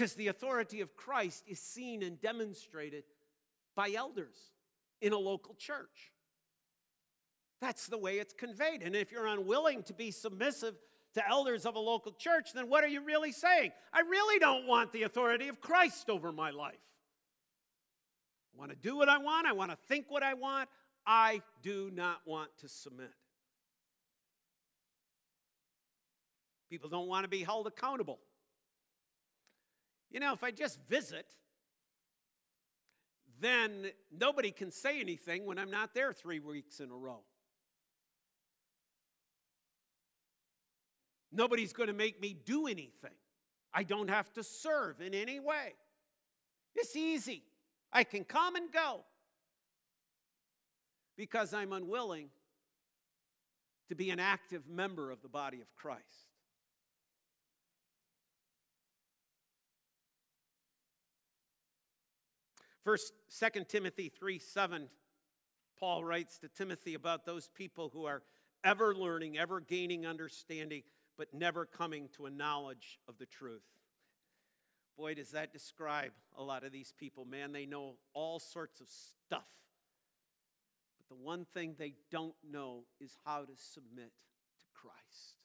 Because 0.00 0.14
the 0.14 0.28
authority 0.28 0.80
of 0.80 0.96
Christ 0.96 1.44
is 1.46 1.58
seen 1.58 2.02
and 2.02 2.18
demonstrated 2.18 3.04
by 3.76 3.92
elders 3.94 4.34
in 5.02 5.12
a 5.12 5.18
local 5.18 5.54
church. 5.56 6.10
That's 7.60 7.86
the 7.86 7.98
way 7.98 8.14
it's 8.14 8.32
conveyed. 8.32 8.80
And 8.82 8.96
if 8.96 9.12
you're 9.12 9.26
unwilling 9.26 9.82
to 9.82 9.92
be 9.92 10.10
submissive 10.10 10.74
to 11.12 11.28
elders 11.28 11.66
of 11.66 11.74
a 11.74 11.78
local 11.78 12.12
church, 12.12 12.54
then 12.54 12.70
what 12.70 12.82
are 12.82 12.88
you 12.88 13.04
really 13.04 13.30
saying? 13.30 13.72
I 13.92 14.00
really 14.00 14.38
don't 14.38 14.66
want 14.66 14.90
the 14.92 15.02
authority 15.02 15.48
of 15.48 15.60
Christ 15.60 16.08
over 16.08 16.32
my 16.32 16.48
life. 16.48 16.80
I 18.54 18.58
want 18.58 18.70
to 18.70 18.78
do 18.78 18.96
what 18.96 19.10
I 19.10 19.18
want, 19.18 19.46
I 19.46 19.52
want 19.52 19.70
to 19.70 19.76
think 19.86 20.06
what 20.08 20.22
I 20.22 20.32
want. 20.32 20.70
I 21.06 21.42
do 21.60 21.90
not 21.92 22.20
want 22.24 22.48
to 22.60 22.70
submit. 22.70 23.12
People 26.70 26.88
don't 26.88 27.06
want 27.06 27.24
to 27.24 27.28
be 27.28 27.42
held 27.42 27.66
accountable. 27.66 28.18
You 30.10 30.20
know, 30.20 30.32
if 30.32 30.42
I 30.42 30.50
just 30.50 30.80
visit, 30.88 31.26
then 33.40 33.90
nobody 34.16 34.50
can 34.50 34.70
say 34.70 35.00
anything 35.00 35.46
when 35.46 35.58
I'm 35.58 35.70
not 35.70 35.94
there 35.94 36.12
three 36.12 36.40
weeks 36.40 36.80
in 36.80 36.90
a 36.90 36.96
row. 36.96 37.20
Nobody's 41.32 41.72
going 41.72 41.86
to 41.86 41.94
make 41.94 42.20
me 42.20 42.36
do 42.44 42.66
anything. 42.66 43.14
I 43.72 43.84
don't 43.84 44.10
have 44.10 44.32
to 44.32 44.42
serve 44.42 45.00
in 45.00 45.14
any 45.14 45.38
way. 45.38 45.74
It's 46.74 46.96
easy. 46.96 47.44
I 47.92 48.04
can 48.04 48.24
come 48.24 48.56
and 48.56 48.70
go 48.72 49.04
because 51.16 51.54
I'm 51.54 51.72
unwilling 51.72 52.30
to 53.88 53.94
be 53.94 54.10
an 54.10 54.18
active 54.18 54.68
member 54.68 55.10
of 55.10 55.22
the 55.22 55.28
body 55.28 55.60
of 55.60 55.74
Christ. 55.76 56.29
First, 62.84 63.12
2 63.38 63.64
Timothy 63.68 64.08
3 64.08 64.38
7, 64.38 64.88
Paul 65.78 66.04
writes 66.04 66.38
to 66.38 66.48
Timothy 66.48 66.94
about 66.94 67.24
those 67.24 67.48
people 67.48 67.90
who 67.92 68.06
are 68.06 68.22
ever 68.64 68.94
learning, 68.94 69.38
ever 69.38 69.60
gaining 69.60 70.06
understanding 70.06 70.82
but 71.16 71.34
never 71.34 71.66
coming 71.66 72.08
to 72.16 72.24
a 72.24 72.30
knowledge 72.30 72.98
of 73.06 73.18
the 73.18 73.26
truth. 73.26 73.60
Boy, 74.96 75.14
does 75.14 75.32
that 75.32 75.52
describe 75.52 76.12
a 76.36 76.42
lot 76.42 76.64
of 76.64 76.72
these 76.72 76.94
people. 76.98 77.24
Man, 77.24 77.52
they 77.52 77.66
know 77.66 77.96
all 78.14 78.38
sorts 78.38 78.80
of 78.80 78.86
stuff. 78.88 79.48
But 80.96 81.14
the 81.14 81.22
one 81.22 81.44
thing 81.52 81.74
they 81.78 81.94
don't 82.10 82.34
know 82.50 82.84
is 83.00 83.16
how 83.24 83.40
to 83.40 83.52
submit 83.54 84.12
to 84.62 84.70
Christ 84.72 85.36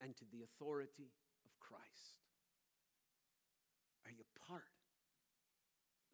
and 0.00 0.16
to 0.16 0.24
the 0.32 0.44
authority 0.44 1.10
of 1.44 1.50
Christ. 1.58 2.14
Are 4.06 4.12
you 4.12 4.24
part 4.48 4.64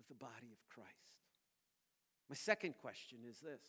the 0.08 0.14
body 0.14 0.52
of 0.52 0.68
Christ? 0.68 0.90
My 2.28 2.36
second 2.36 2.74
question 2.80 3.18
is 3.28 3.40
this 3.40 3.62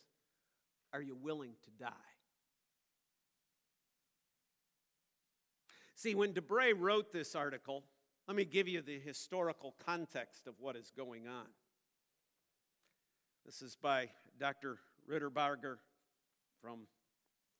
Are 0.92 1.02
you 1.02 1.16
willing 1.16 1.54
to 1.64 1.70
die? 1.78 1.92
See, 5.94 6.14
when 6.14 6.32
DeBray 6.32 6.74
wrote 6.76 7.12
this 7.12 7.34
article, 7.34 7.82
let 8.28 8.36
me 8.36 8.44
give 8.44 8.68
you 8.68 8.82
the 8.82 9.00
historical 9.00 9.74
context 9.84 10.46
of 10.46 10.54
what 10.60 10.76
is 10.76 10.92
going 10.96 11.26
on. 11.26 11.46
This 13.44 13.62
is 13.62 13.74
by 13.74 14.10
Dr. 14.38 14.78
Riddlebarger 15.10 15.78
from 16.62 16.80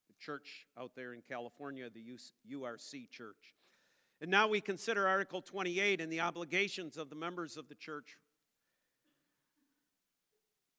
the 0.09 0.14
church 0.20 0.66
out 0.79 0.93
there 0.95 1.14
in 1.14 1.22
California, 1.29 1.89
the 1.89 2.05
URC 2.53 3.11
church. 3.11 3.55
And 4.20 4.31
now 4.31 4.49
we 4.49 4.61
consider 4.61 5.09
Article 5.09 5.41
28 5.41 6.01
and 6.01 6.12
the 6.12 6.20
obligations 6.20 6.97
of 6.97 7.09
the 7.09 7.16
members 7.16 7.57
of 7.57 7.68
the 7.68 7.74
church. 7.74 8.16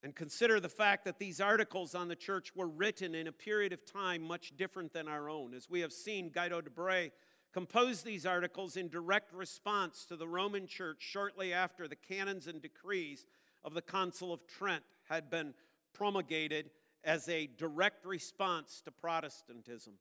And 0.02 0.16
consider 0.16 0.60
the 0.60 0.70
fact 0.70 1.04
that 1.06 1.20
these 1.20 1.41
articles 1.41 1.93
on 1.93 2.08
the 2.08 2.16
church 2.16 2.56
were 2.56 2.70
written 2.70 3.14
in 3.14 3.28
a 3.28 3.34
period 3.34 3.74
of 3.74 3.86
time 3.86 4.22
much 4.22 4.56
different 4.56 4.93
than 4.93 5.08
our 5.08 5.30
own. 5.30 5.54
As 5.54 5.70
we 5.70 5.82
have 5.82 5.91
seen, 5.91 6.30
Guido 6.30 6.62
de 6.62 6.70
Bray 6.70 7.12
composed 7.52 8.06
these 8.06 8.26
articles 8.26 8.78
in 8.78 8.88
direct 8.88 9.34
response 9.34 10.06
to 10.06 10.16
the 10.16 10.28
Roman 10.28 10.68
Church 10.68 11.02
shortly 11.02 11.52
after 11.52 11.88
the 11.88 11.95
canons 11.95 12.47
and 12.47 12.62
decrees 12.62 13.26
of 13.64 13.74
the 13.74 13.82
Council 13.82 14.32
of 14.32 14.47
Trent 14.47 14.84
had 15.10 15.30
been 15.30 15.54
promulgated 15.93 16.70
as 17.04 17.28
a 17.28 17.47
direct 17.58 18.06
response 18.06 18.82
to 18.86 18.91
Protestantism. 18.91 19.93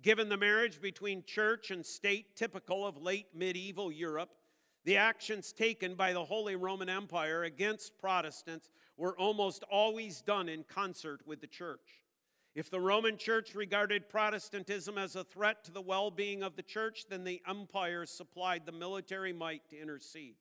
Given 0.00 0.28
the 0.28 0.36
marriage 0.36 0.80
between 0.80 1.24
church 1.24 1.70
and 1.70 1.84
state 1.84 2.36
typical 2.36 2.86
of 2.86 2.96
late 2.96 3.26
medieval 3.34 3.92
Europe, 3.92 4.30
the 4.84 4.96
actions 4.96 5.52
taken 5.52 5.94
by 5.94 6.12
the 6.12 6.24
Holy 6.24 6.56
Roman 6.56 6.88
Empire 6.88 7.44
against 7.44 7.98
Protestants 7.98 8.70
were 8.96 9.16
almost 9.16 9.62
always 9.70 10.20
done 10.20 10.48
in 10.48 10.64
concert 10.64 11.20
with 11.26 11.40
the 11.40 11.46
church. 11.46 12.02
If 12.54 12.68
the 12.68 12.80
Roman 12.80 13.16
church 13.16 13.54
regarded 13.54 14.10
Protestantism 14.10 14.98
as 14.98 15.16
a 15.16 15.24
threat 15.24 15.64
to 15.64 15.72
the 15.72 15.80
well 15.80 16.10
being 16.10 16.42
of 16.42 16.56
the 16.56 16.62
church, 16.62 17.06
then 17.08 17.24
the 17.24 17.40
empire 17.48 18.04
supplied 18.04 18.66
the 18.66 18.72
military 18.72 19.32
might 19.32 19.68
to 19.70 19.80
intercede. 19.80 20.34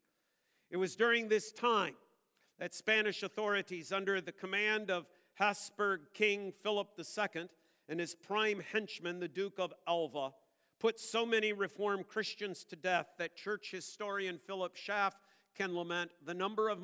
It 0.70 0.78
was 0.78 0.96
during 0.96 1.30
this 1.30 1.52
time 1.52 1.96
that 2.60 2.74
Spanish 2.74 3.24
authorities, 3.24 3.92
under 3.92 4.20
the 4.20 4.32
command 4.32 4.92
of 4.92 5.10
Habsburg 5.36 6.02
King 6.14 6.52
Philip 6.52 6.90
II 7.00 7.48
and 7.88 8.00
his 8.00 8.14
prime 8.14 8.62
henchman, 8.72 9.20
the 9.20 9.28
Duke 9.28 9.58
of 9.58 9.74
Alva, 9.88 10.34
put 10.82 11.00
so 11.00 11.28
many 11.28 11.54
Reformed 11.54 12.08
Christians 12.08 12.64
to 12.66 12.76
death 12.76 13.14
that 13.20 13.36
church 13.36 13.70
historian 13.70 14.40
Philip 14.40 14.76
Schaff 14.76 15.14
can 15.56 15.76
lament 15.76 16.10
the 16.26 16.34
number 16.34 16.70
of 16.70 16.80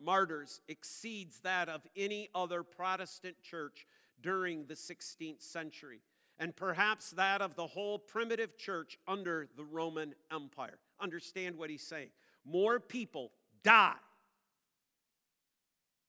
martyrs 0.00 0.62
exceeds 0.68 1.40
that 1.40 1.68
of 1.68 1.82
any 1.94 2.30
other 2.34 2.62
Protestant 2.62 3.36
church 3.42 3.86
during 4.22 4.64
the 4.64 4.74
16th 4.74 5.42
century, 5.42 6.00
and 6.38 6.56
perhaps 6.56 7.10
that 7.10 7.42
of 7.42 7.54
the 7.54 7.66
whole 7.66 7.98
primitive 7.98 8.56
church 8.56 8.96
under 9.06 9.48
the 9.54 9.64
Roman 9.64 10.14
Empire. 10.32 10.78
Understand 10.98 11.58
what 11.58 11.68
he's 11.68 11.86
saying. 11.86 12.08
More 12.46 12.80
people 12.80 13.32
die 13.62 13.96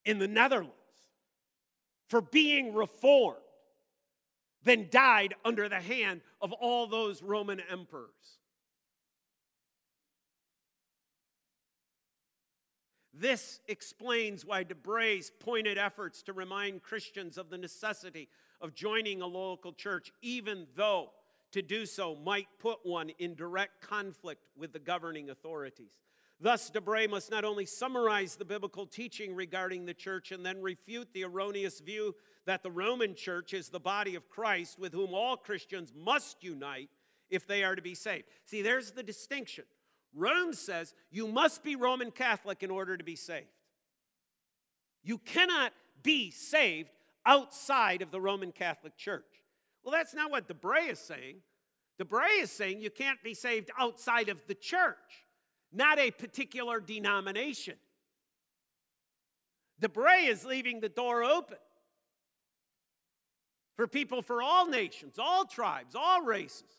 in 0.06 0.18
the 0.18 0.30
Netherlands 0.30 0.72
for 2.08 2.22
being 2.22 2.74
reformed 2.74 3.36
than 4.64 4.88
died 4.90 5.34
under 5.44 5.68
the 5.68 5.80
hand 5.80 6.22
of 6.42 6.52
all 6.54 6.88
those 6.88 7.22
Roman 7.22 7.62
emperors. 7.70 8.10
This 13.14 13.60
explains 13.68 14.44
why 14.44 14.64
DeBray's 14.64 15.32
pointed 15.40 15.78
efforts 15.78 16.24
to 16.24 16.34
remind 16.34 16.82
Christians 16.82 17.38
of 17.38 17.50
the 17.50 17.58
necessity 17.58 18.28
of 18.60 18.74
joining 18.74 19.22
a 19.22 19.28
local 19.28 19.72
church, 19.72 20.12
even 20.22 20.66
though 20.76 21.12
to 21.52 21.62
do 21.62 21.86
so 21.86 22.16
might 22.16 22.48
put 22.60 22.80
one 22.84 23.12
in 23.20 23.36
direct 23.36 23.82
conflict 23.82 24.42
with 24.58 24.74
the 24.74 24.80
governing 24.80 25.30
authorities. 25.30 25.94
Thus, 26.44 26.70
DeBray 26.70 27.10
must 27.10 27.32
not 27.32 27.46
only 27.46 27.66
summarize 27.66 28.36
the 28.36 28.44
biblical 28.44 28.86
teaching 28.86 29.34
regarding 29.34 29.86
the 29.86 29.94
church 29.94 30.34
and 30.34 30.46
then 30.46 30.62
refute 30.62 31.08
the 31.14 31.24
erroneous 31.24 31.80
view 31.80 32.14
that 32.46 32.64
the 32.64 32.70
Roman 32.70 33.16
church 33.16 33.54
is 33.54 33.70
the 33.70 33.80
body 33.80 34.16
of 34.16 34.30
Christ 34.30 34.78
with 34.78 34.92
whom 34.92 35.14
all 35.14 35.38
Christians 35.38 35.94
must 35.96 36.44
unite 36.44 36.90
if 37.30 37.48
they 37.48 37.64
are 37.64 37.78
to 37.78 37.82
be 37.82 37.96
saved. 37.96 38.26
See, 38.44 38.62
there's 38.62 38.92
the 38.92 39.04
distinction. 39.04 39.64
Rome 40.14 40.52
says 40.52 40.94
you 41.12 41.30
must 41.30 41.64
be 41.64 41.78
Roman 41.78 42.12
Catholic 42.12 42.62
in 42.62 42.72
order 42.72 42.98
to 42.98 43.06
be 43.06 43.16
saved. 43.16 43.48
You 45.02 45.20
cannot 45.20 45.72
be 46.04 46.30
saved 46.30 46.90
outside 47.26 48.02
of 48.02 48.12
the 48.12 48.20
Roman 48.20 48.52
Catholic 48.52 48.98
Church. 48.98 49.24
Well, 49.82 49.94
that's 49.94 50.14
not 50.14 50.30
what 50.30 50.50
DeBray 50.50 50.92
is 50.92 51.00
saying. 51.00 51.38
DeBray 52.02 52.42
is 52.42 52.52
saying 52.52 52.82
you 52.82 52.90
can't 52.90 53.24
be 53.24 53.34
saved 53.34 53.72
outside 53.80 54.28
of 54.28 54.46
the 54.48 54.56
church, 54.56 55.24
not 55.74 56.00
a 56.00 56.12
particular 56.12 56.80
denomination. 56.80 57.76
DeBray 59.82 60.30
is 60.30 60.46
leaving 60.46 60.80
the 60.80 60.90
door 60.90 61.24
open 61.24 61.58
for 63.76 63.88
people 63.88 64.22
for 64.22 64.42
all 64.42 64.68
nations, 64.68 65.18
all 65.18 65.46
tribes, 65.46 65.96
all 65.96 66.22
races, 66.22 66.70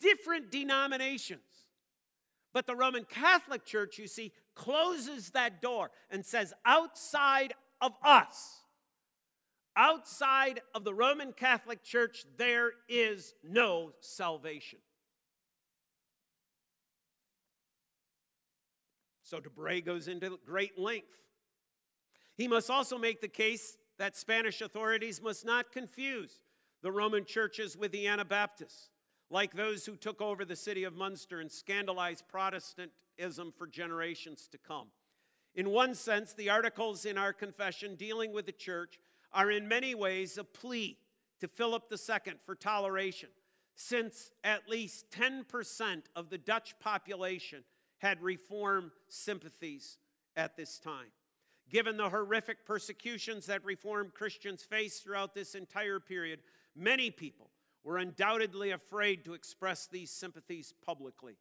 different 0.00 0.50
denominations. 0.50 1.40
But 2.52 2.66
the 2.66 2.76
Roman 2.76 3.04
Catholic 3.04 3.64
Church, 3.64 3.98
you 3.98 4.06
see, 4.06 4.32
closes 4.54 5.30
that 5.30 5.62
door 5.62 5.90
and 6.10 6.24
says, 6.24 6.52
outside 6.64 7.54
of 7.80 7.92
us, 8.04 8.60
outside 9.76 10.60
of 10.74 10.84
the 10.84 10.94
Roman 10.94 11.32
Catholic 11.32 11.82
Church, 11.82 12.24
there 12.36 12.72
is 12.88 13.34
no 13.42 13.92
salvation. 14.00 14.78
So 19.34 19.40
DeBray 19.40 19.84
goes 19.84 20.06
into 20.06 20.38
great 20.46 20.78
length. 20.78 21.18
He 22.36 22.46
must 22.46 22.70
also 22.70 22.96
make 22.96 23.20
the 23.20 23.26
case 23.26 23.76
that 23.98 24.14
Spanish 24.14 24.60
authorities 24.60 25.20
must 25.20 25.44
not 25.44 25.72
confuse 25.72 26.38
the 26.82 26.92
Roman 26.92 27.24
churches 27.24 27.76
with 27.76 27.90
the 27.90 28.06
Anabaptists, 28.06 28.90
like 29.30 29.52
those 29.52 29.86
who 29.86 29.96
took 29.96 30.22
over 30.22 30.44
the 30.44 30.54
city 30.54 30.84
of 30.84 30.94
Munster 30.94 31.40
and 31.40 31.50
scandalized 31.50 32.28
Protestantism 32.28 33.52
for 33.58 33.66
generations 33.66 34.48
to 34.52 34.58
come. 34.58 34.86
In 35.56 35.70
one 35.70 35.96
sense, 35.96 36.32
the 36.32 36.50
articles 36.50 37.04
in 37.04 37.18
our 37.18 37.32
confession 37.32 37.96
dealing 37.96 38.32
with 38.32 38.46
the 38.46 38.52
church 38.52 39.00
are 39.32 39.50
in 39.50 39.66
many 39.66 39.96
ways 39.96 40.38
a 40.38 40.44
plea 40.44 40.96
to 41.40 41.48
Philip 41.48 41.90
II 41.90 42.34
for 42.46 42.54
toleration, 42.54 43.30
since 43.74 44.30
at 44.44 44.68
least 44.68 45.10
10% 45.10 46.02
of 46.14 46.30
the 46.30 46.38
Dutch 46.38 46.78
population 46.78 47.64
had 48.04 48.20
reform 48.20 48.92
sympathies 49.08 49.96
at 50.36 50.58
this 50.58 50.78
time. 50.78 51.08
Given 51.70 51.96
the 51.96 52.10
horrific 52.10 52.66
persecutions 52.66 53.46
that 53.46 53.64
Reformed 53.64 54.12
Christians 54.12 54.62
faced 54.62 55.02
throughout 55.02 55.34
this 55.34 55.54
entire 55.54 55.98
period, 55.98 56.40
many 56.76 57.10
people 57.10 57.50
were 57.82 57.96
undoubtedly 57.96 58.72
afraid 58.72 59.24
to 59.24 59.32
express 59.32 59.86
these 59.86 60.10
sympathies 60.10 60.74
publicly, 60.84 61.38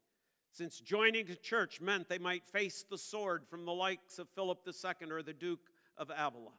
since 0.54 0.80
joining 0.80 1.26
the 1.26 1.36
church 1.36 1.82
meant 1.82 2.08
they 2.08 2.18
might 2.18 2.48
face 2.48 2.86
the 2.90 2.98
sword 2.98 3.46
from 3.46 3.66
the 3.66 3.74
likes 3.74 4.18
of 4.18 4.30
Philip 4.30 4.66
II 4.66 5.12
or 5.12 5.22
the 5.22 5.34
Duke 5.34 5.68
of 5.98 6.10
Avila. 6.10 6.54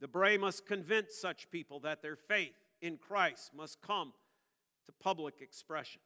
DeBray 0.00 0.38
must 0.38 0.66
convince 0.66 1.16
such 1.16 1.50
people 1.50 1.80
that 1.80 2.00
their 2.00 2.16
faith 2.16 2.54
in 2.80 2.96
Christ 2.96 3.50
must 3.56 3.82
come 3.82 4.12
to 4.86 4.92
public 5.02 5.40
expression. 5.40 6.00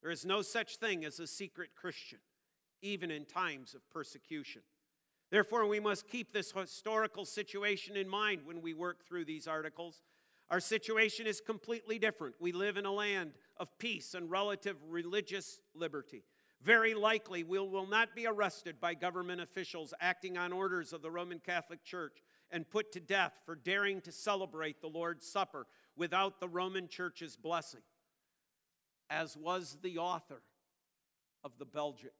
There 0.00 0.10
is 0.10 0.24
no 0.24 0.40
such 0.40 0.76
thing 0.76 1.04
as 1.04 1.20
a 1.20 1.26
secret 1.26 1.70
Christian, 1.76 2.20
even 2.82 3.10
in 3.10 3.24
times 3.24 3.74
of 3.74 3.88
persecution. 3.90 4.62
Therefore, 5.30 5.66
we 5.66 5.80
must 5.80 6.08
keep 6.08 6.32
this 6.32 6.52
historical 6.52 7.24
situation 7.24 7.96
in 7.96 8.08
mind 8.08 8.42
when 8.44 8.62
we 8.62 8.74
work 8.74 9.06
through 9.06 9.24
these 9.24 9.46
articles. 9.46 10.02
Our 10.50 10.58
situation 10.58 11.26
is 11.26 11.40
completely 11.40 11.98
different. 12.00 12.34
We 12.40 12.50
live 12.50 12.76
in 12.76 12.84
a 12.84 12.92
land 12.92 13.32
of 13.56 13.78
peace 13.78 14.14
and 14.14 14.28
relative 14.28 14.76
religious 14.88 15.60
liberty. 15.74 16.24
Very 16.60 16.94
likely, 16.94 17.44
we 17.44 17.58
will 17.60 17.86
not 17.86 18.14
be 18.14 18.26
arrested 18.26 18.80
by 18.80 18.94
government 18.94 19.40
officials 19.40 19.94
acting 20.00 20.36
on 20.36 20.52
orders 20.52 20.92
of 20.92 21.00
the 21.00 21.10
Roman 21.10 21.38
Catholic 21.38 21.84
Church 21.84 22.22
and 22.50 22.68
put 22.68 22.90
to 22.92 23.00
death 23.00 23.34
for 23.46 23.54
daring 23.54 24.00
to 24.02 24.12
celebrate 24.12 24.80
the 24.80 24.88
Lord's 24.88 25.26
Supper 25.26 25.66
without 25.96 26.40
the 26.40 26.48
Roman 26.48 26.88
Church's 26.88 27.36
blessing, 27.36 27.82
as 29.08 29.36
was 29.36 29.78
the 29.82 29.98
author 29.98 30.42
of 31.44 31.52
the 31.58 31.64
Belgic 31.64 32.12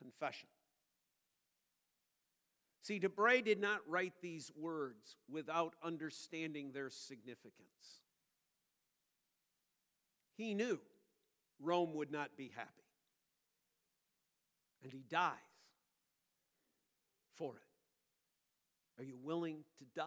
Confession. 0.00 0.48
See, 2.82 2.98
DeBray 2.98 3.44
did 3.44 3.60
not 3.60 3.80
write 3.86 4.14
these 4.22 4.50
words 4.56 5.16
without 5.30 5.74
understanding 5.82 6.72
their 6.72 6.88
significance. 6.90 8.00
He 10.36 10.54
knew 10.54 10.80
Rome 11.60 11.94
would 11.94 12.10
not 12.10 12.36
be 12.36 12.50
happy. 12.56 12.70
And 14.82 14.90
he 14.90 15.04
dies 15.10 15.34
for 17.36 17.56
it. 17.56 19.00
Are 19.00 19.04
you 19.04 19.18
willing 19.22 19.64
to 19.78 19.84
die 19.94 20.04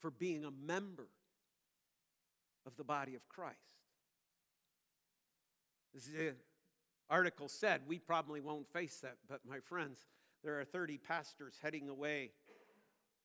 for 0.00 0.10
being 0.10 0.44
a 0.44 0.50
member 0.50 1.08
of 2.66 2.76
the 2.76 2.84
body 2.84 3.14
of 3.14 3.28
Christ? 3.28 3.56
This 5.94 6.08
is 6.08 6.34
article 7.10 7.48
said, 7.48 7.82
we 7.86 7.98
probably 7.98 8.40
won't 8.40 8.72
face 8.72 9.00
that, 9.02 9.16
but 9.28 9.40
my 9.48 9.58
friends, 9.58 10.06
there 10.44 10.58
are 10.60 10.64
30 10.64 10.98
pastors 10.98 11.58
heading 11.62 11.88
away 11.88 12.30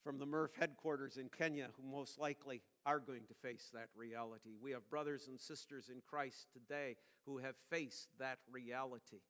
from 0.04 0.20
the 0.20 0.26
MRF 0.26 0.50
headquarters 0.60 1.18
in 1.18 1.30
Kenya 1.30 1.70
who 1.78 1.90
most 1.90 2.20
likely 2.20 2.62
are 2.86 3.00
going 3.00 3.24
to 3.28 3.34
face 3.34 3.70
that 3.74 3.88
reality. 3.96 4.52
We 4.62 4.72
have 4.72 4.88
brothers 4.90 5.28
and 5.28 5.40
sisters 5.40 5.90
in 5.90 6.02
Christ 6.08 6.48
today 6.54 6.96
who 7.26 7.38
have 7.40 7.56
faced 7.72 8.10
that 8.20 8.40
reality. 8.52 9.22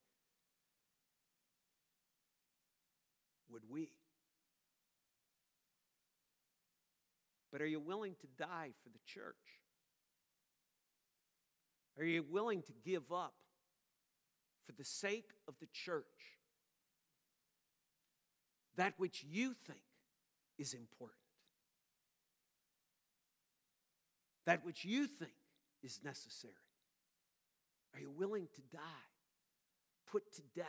Would 3.49 3.63
we? 3.69 3.89
But 7.51 7.61
are 7.61 7.67
you 7.67 7.79
willing 7.79 8.15
to 8.19 8.27
die 8.37 8.71
for 8.83 8.89
the 8.89 8.99
church? 9.05 9.35
Are 11.97 12.03
you 12.03 12.25
willing 12.29 12.63
to 12.63 12.73
give 12.83 13.13
up 13.13 13.33
for 14.65 14.73
the 14.73 14.85
sake 14.85 15.31
of 15.47 15.55
the 15.59 15.67
church 15.71 16.05
that 18.75 18.93
which 18.97 19.23
you 19.23 19.53
think 19.53 19.79
is 20.57 20.73
important. 20.73 21.25
that 24.45 24.63
which 24.63 24.85
you 24.85 25.07
think 25.07 25.31
is 25.83 25.99
necessary? 26.03 26.53
Are 27.93 27.99
you 27.99 28.11
willing 28.11 28.47
to 28.55 28.61
die, 28.71 29.09
put 30.09 30.31
to 30.33 30.41
death 30.55 30.67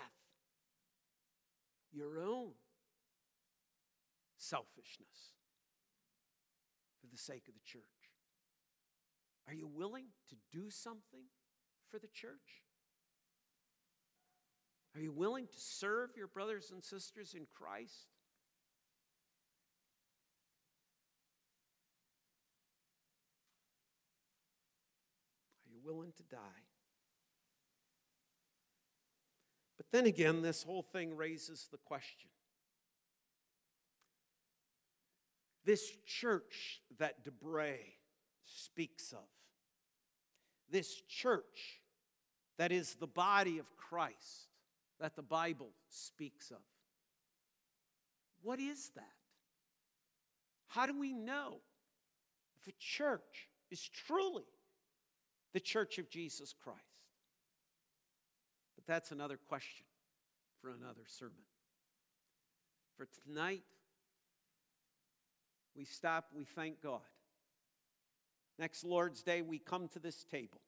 your 1.93 2.19
own 2.19 2.53
selfishness 4.37 5.35
for 7.01 7.07
the 7.11 7.19
sake 7.19 7.49
of 7.49 7.55
the 7.55 7.61
church? 7.65 7.83
Are 9.49 9.55
you 9.55 9.67
willing 9.67 10.07
to 10.31 10.37
do 10.53 10.71
something 10.71 11.27
for 11.91 11.99
the 11.99 12.09
church? 12.09 12.66
Are 14.97 15.01
you 15.01 15.13
willing 15.13 15.47
to 15.47 15.59
serve 15.59 16.17
your 16.17 16.27
brothers 16.27 16.71
and 16.73 16.83
sisters 16.83 17.35
in 17.35 17.47
Christ? 17.55 18.07
Are 25.67 25.71
you 25.71 25.81
willing 25.85 26.13
to 26.17 26.23
die? 26.23 26.39
But 29.77 29.87
then 29.93 30.07
again, 30.07 30.41
this 30.41 30.63
whole 30.63 30.83
thing 30.83 31.15
raises 31.15 31.69
the 31.71 31.77
question 31.77 32.31
this 35.67 35.93
church 36.07 36.81
that 36.99 37.23
Debray 37.23 37.81
speaks 38.47 39.13
of, 39.13 39.29
this 40.71 41.03
church 41.07 41.83
that 42.57 42.73
is 42.73 42.95
the 42.95 43.07
body 43.07 43.59
of 43.59 43.77
Christ 43.77 44.47
that 45.01 45.17
the 45.17 45.23
Bible 45.23 45.71
speaks 45.89 46.51
of, 46.51 46.63
what 48.43 48.59
is 48.59 48.91
that? 48.95 49.05
How 50.69 50.87
do 50.87 50.99
we 50.99 51.13
know 51.13 51.59
if 52.61 52.69
a 52.69 52.77
church 52.79 53.49
is 53.71 53.89
truly 53.89 54.45
the 55.53 55.61
church 55.61 55.99
of 55.99 56.09
Jesus 56.11 56.55
Christ? 56.63 56.81
But 58.75 58.87
that's 58.87 59.11
another 59.11 59.39
question 59.49 59.87
for 60.61 60.71
another 60.71 61.05
sermon. 61.07 61.35
For 62.97 63.07
tonight, 63.25 63.65
we 65.77 65.85
stop, 65.85 66.27
we 66.35 66.45
thank 66.45 66.83
God. 66.83 67.01
Next 68.59 68.85
Lord's 68.85 69.23
Day, 69.23 69.43
we 69.43 69.59
come 69.59 69.89
to 69.89 69.99
this 69.99 70.25
table. 70.25 70.61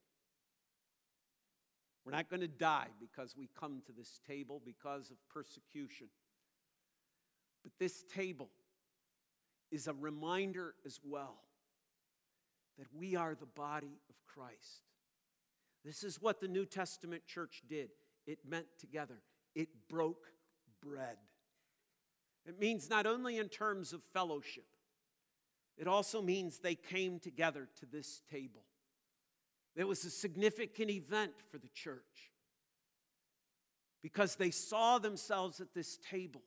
We're 2.09 2.17
not 2.17 2.31
going 2.31 2.41
to 2.41 2.49
die 2.49 2.87
because 2.99 3.37
we 3.37 3.51
come 3.61 3.83
to 3.85 3.93
this 3.93 4.19
table 4.27 4.63
because 4.65 5.11
of 5.11 5.19
persecution. 5.29 6.07
But 7.63 7.73
this 7.79 8.03
table 8.15 8.49
is 9.71 9.89
a 9.89 9.93
reminder 9.93 10.73
as 10.87 11.01
well 11.05 11.37
that 12.79 12.87
we 12.99 13.15
are 13.15 13.35
the 13.35 13.45
body 13.45 14.01
of 14.09 14.15
Christ. 14.27 14.87
This 15.85 16.03
is 16.03 16.19
what 16.19 16.41
the 16.41 16.49
New 16.49 16.65
Testament 16.65 17.27
church 17.27 17.61
did 17.69 17.91
it 18.27 18.39
meant 18.43 18.69
together, 18.81 19.21
it 19.55 19.69
broke 19.91 20.29
bread. 20.83 21.19
It 22.47 22.59
means 22.59 22.89
not 22.89 23.05
only 23.05 23.37
in 23.37 23.51
terms 23.51 23.93
of 23.93 24.01
fellowship, 24.15 24.65
it 25.77 25.87
also 25.87 26.23
means 26.23 26.61
they 26.61 26.75
came 26.75 27.21
together 27.21 27.69
to 27.81 27.85
this 27.85 28.23
table. 28.31 28.63
It 29.79 29.87
was 29.87 30.05
a 30.05 30.11
significant 30.11 30.91
event 30.91 31.31
for 31.53 31.59
the 31.59 31.69
church 31.69 32.33
because 34.03 34.35
they 34.35 34.51
saw 34.51 34.99
themselves 34.99 35.61
at 35.61 35.73
this 35.73 35.99
table 36.11 36.43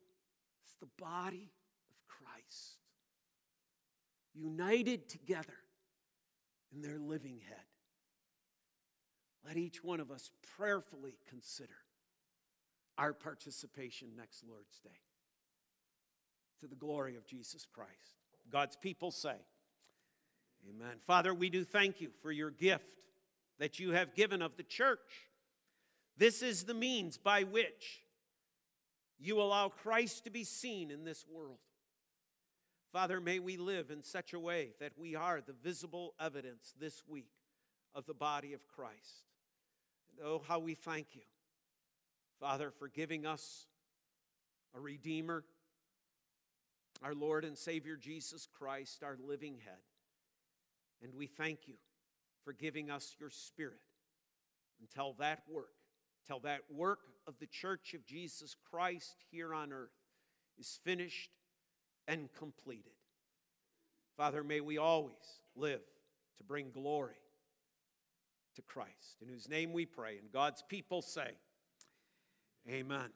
as 0.68 0.76
the 0.82 0.90
body 1.02 1.50
of 1.90 1.96
Christ, 2.10 2.76
united 4.34 5.08
together 5.08 5.56
in 6.76 6.82
their 6.82 7.00
living 7.00 7.40
head. 7.48 7.64
Let 9.48 9.56
each 9.56 9.82
one 9.82 10.02
of 10.02 10.12
us 10.12 10.30
prayerfully 10.58 11.16
consider 11.30 11.78
our 12.98 13.14
participation 13.14 14.10
next 14.18 14.44
Lord's 14.46 14.78
Day 14.84 15.00
to 16.60 16.68
the 16.68 16.76
glory 16.76 17.16
of 17.16 17.26
Jesus 17.26 17.66
Christ. 17.66 18.18
God's 18.52 18.76
people 18.76 19.10
say, 19.10 19.38
Amen. 20.70 20.98
Father, 21.08 21.34
we 21.34 21.50
do 21.50 21.64
thank 21.64 22.02
you 22.02 22.10
for 22.22 22.32
your 22.32 22.52
gift 22.52 22.84
that 23.62 23.78
you 23.78 23.92
have 23.92 24.16
given 24.16 24.42
of 24.42 24.58
the 24.58 24.64
church. 24.64 25.30
This 26.18 26.42
is 26.42 26.64
the 26.64 26.74
means 26.74 27.20
by 27.20 27.44
which 27.44 28.02
you 29.20 29.40
allow 29.40 29.70
Christ 29.70 30.24
to 30.24 30.32
be 30.32 30.44
seen 30.44 30.90
in 30.90 31.04
this 31.04 31.26
world. 31.32 31.60
Father, 32.92 33.22
may 33.22 33.38
we 33.38 33.58
live 33.58 33.92
in 33.92 34.02
such 34.02 34.34
a 34.34 34.40
way 34.40 34.70
that 34.80 34.94
we 34.98 35.16
are 35.16 35.42
the 35.42 35.54
visible 35.54 36.16
evidence 36.20 36.74
this 36.80 37.04
week 37.08 37.30
of 37.94 38.08
the 38.08 38.16
body 38.16 38.54
of 38.54 38.68
Christ. 38.68 39.28
And 40.10 40.28
oh, 40.28 40.42
how 40.48 40.58
we 40.58 40.74
thank 40.74 41.10
you, 41.14 41.22
Father, 42.40 42.72
for 42.72 42.88
giving 42.88 43.28
us 43.28 43.68
a 44.76 44.80
Redeemer 44.80 45.44
our 47.04 47.14
Lord 47.14 47.46
and 47.46 47.58
Savior 47.58 47.96
Jesus 47.96 48.48
Christ, 48.58 49.04
our 49.04 49.18
living 49.24 49.58
head. 49.64 49.82
And 51.04 51.14
we 51.16 51.28
thank 51.28 51.68
you 51.68 51.76
for 52.44 52.54
giving 52.54 52.90
us 52.90 53.16
your 53.20 53.30
Spirit 53.30 53.80
until 54.82 55.14
that 55.20 55.44
work, 55.50 55.74
till 56.28 56.40
that 56.40 56.62
work 56.70 57.00
of 57.28 57.36
the 57.40 57.48
church 57.48 57.94
of 57.94 58.06
Jesus 58.06 58.56
Christ 58.70 59.16
here 59.32 59.54
on 59.54 59.72
earth 59.72 59.92
is 60.60 60.80
finished 60.84 61.32
and 62.08 62.30
completed. 62.34 62.92
Father, 64.18 64.44
may 64.44 64.60
we 64.60 64.78
always 64.78 65.42
live 65.56 65.82
to 66.38 66.44
bring 66.44 66.72
glory 66.72 67.16
to 68.56 68.62
Christ, 68.62 69.18
in 69.22 69.30
whose 69.30 69.48
name 69.48 69.72
we 69.72 69.86
pray. 69.86 70.18
And 70.18 70.32
God's 70.32 70.64
people 70.68 71.02
say, 71.02 71.32
Amen. 72.70 73.12